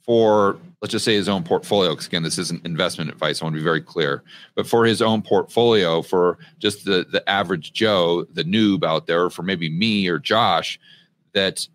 for 0.00 0.56
let's 0.80 0.92
just 0.92 1.04
say 1.04 1.16
his 1.16 1.28
own 1.28 1.42
portfolio 1.42 1.90
because 1.90 2.06
again 2.06 2.22
this 2.22 2.38
isn't 2.38 2.64
investment 2.64 3.10
advice 3.10 3.42
i 3.42 3.44
want 3.44 3.52
to 3.52 3.58
be 3.58 3.64
very 3.64 3.80
clear 3.80 4.22
but 4.54 4.64
for 4.64 4.84
his 4.84 5.02
own 5.02 5.20
portfolio 5.20 6.02
for 6.02 6.38
just 6.58 6.84
the 6.84 7.04
the 7.10 7.28
average 7.28 7.72
joe 7.72 8.24
the 8.34 8.44
noob 8.44 8.84
out 8.84 9.08
there 9.08 9.28
for 9.28 9.42
maybe 9.42 9.68
me 9.68 10.06
or 10.06 10.20
josh 10.20 10.78
that 11.32 11.66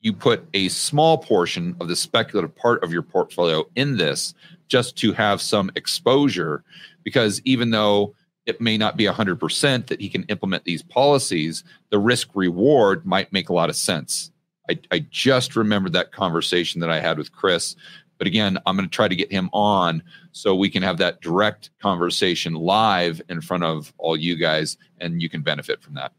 you 0.00 0.12
put 0.12 0.46
a 0.54 0.68
small 0.68 1.18
portion 1.18 1.74
of 1.80 1.88
the 1.88 1.96
speculative 1.96 2.54
part 2.54 2.84
of 2.84 2.92
your 2.92 3.02
portfolio 3.02 3.64
in 3.74 3.96
this 3.96 4.34
just 4.68 4.96
to 4.96 5.12
have 5.12 5.42
some 5.42 5.72
exposure 5.74 6.62
because 7.02 7.42
even 7.44 7.70
though 7.70 8.14
it 8.50 8.60
may 8.60 8.76
not 8.76 8.96
be 8.96 9.04
100% 9.04 9.86
that 9.86 10.00
he 10.00 10.08
can 10.08 10.24
implement 10.24 10.64
these 10.64 10.82
policies 10.82 11.64
the 11.88 11.98
risk 11.98 12.28
reward 12.34 13.06
might 13.06 13.32
make 13.32 13.48
a 13.48 13.54
lot 13.54 13.70
of 13.70 13.76
sense 13.76 14.30
I, 14.70 14.78
I 14.92 14.98
just 15.10 15.56
remembered 15.56 15.92
that 15.94 16.12
conversation 16.12 16.80
that 16.80 16.90
I 16.90 17.00
had 17.00 17.18
with 17.18 17.32
Chris. 17.32 17.74
But 18.18 18.26
again, 18.26 18.58
I'm 18.66 18.76
going 18.76 18.88
to 18.88 18.94
try 18.94 19.08
to 19.08 19.16
get 19.16 19.32
him 19.32 19.50
on 19.52 20.02
so 20.32 20.54
we 20.54 20.70
can 20.70 20.82
have 20.82 20.98
that 20.98 21.20
direct 21.20 21.70
conversation 21.80 22.54
live 22.54 23.20
in 23.28 23.40
front 23.40 23.64
of 23.64 23.92
all 23.98 24.16
you 24.16 24.36
guys 24.36 24.76
and 24.98 25.20
you 25.22 25.28
can 25.28 25.42
benefit 25.42 25.82
from 25.82 25.94
that. 25.94 26.12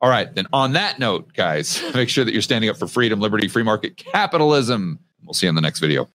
All 0.00 0.08
right. 0.08 0.32
Then, 0.32 0.46
on 0.52 0.72
that 0.72 0.98
note, 0.98 1.34
guys, 1.34 1.82
make 1.94 2.08
sure 2.08 2.24
that 2.24 2.32
you're 2.32 2.42
standing 2.42 2.70
up 2.70 2.76
for 2.76 2.86
freedom, 2.86 3.20
liberty, 3.20 3.48
free 3.48 3.64
market 3.64 3.96
capitalism. 3.96 5.00
We'll 5.24 5.34
see 5.34 5.46
you 5.46 5.50
in 5.50 5.56
the 5.56 5.60
next 5.60 5.80
video. 5.80 6.06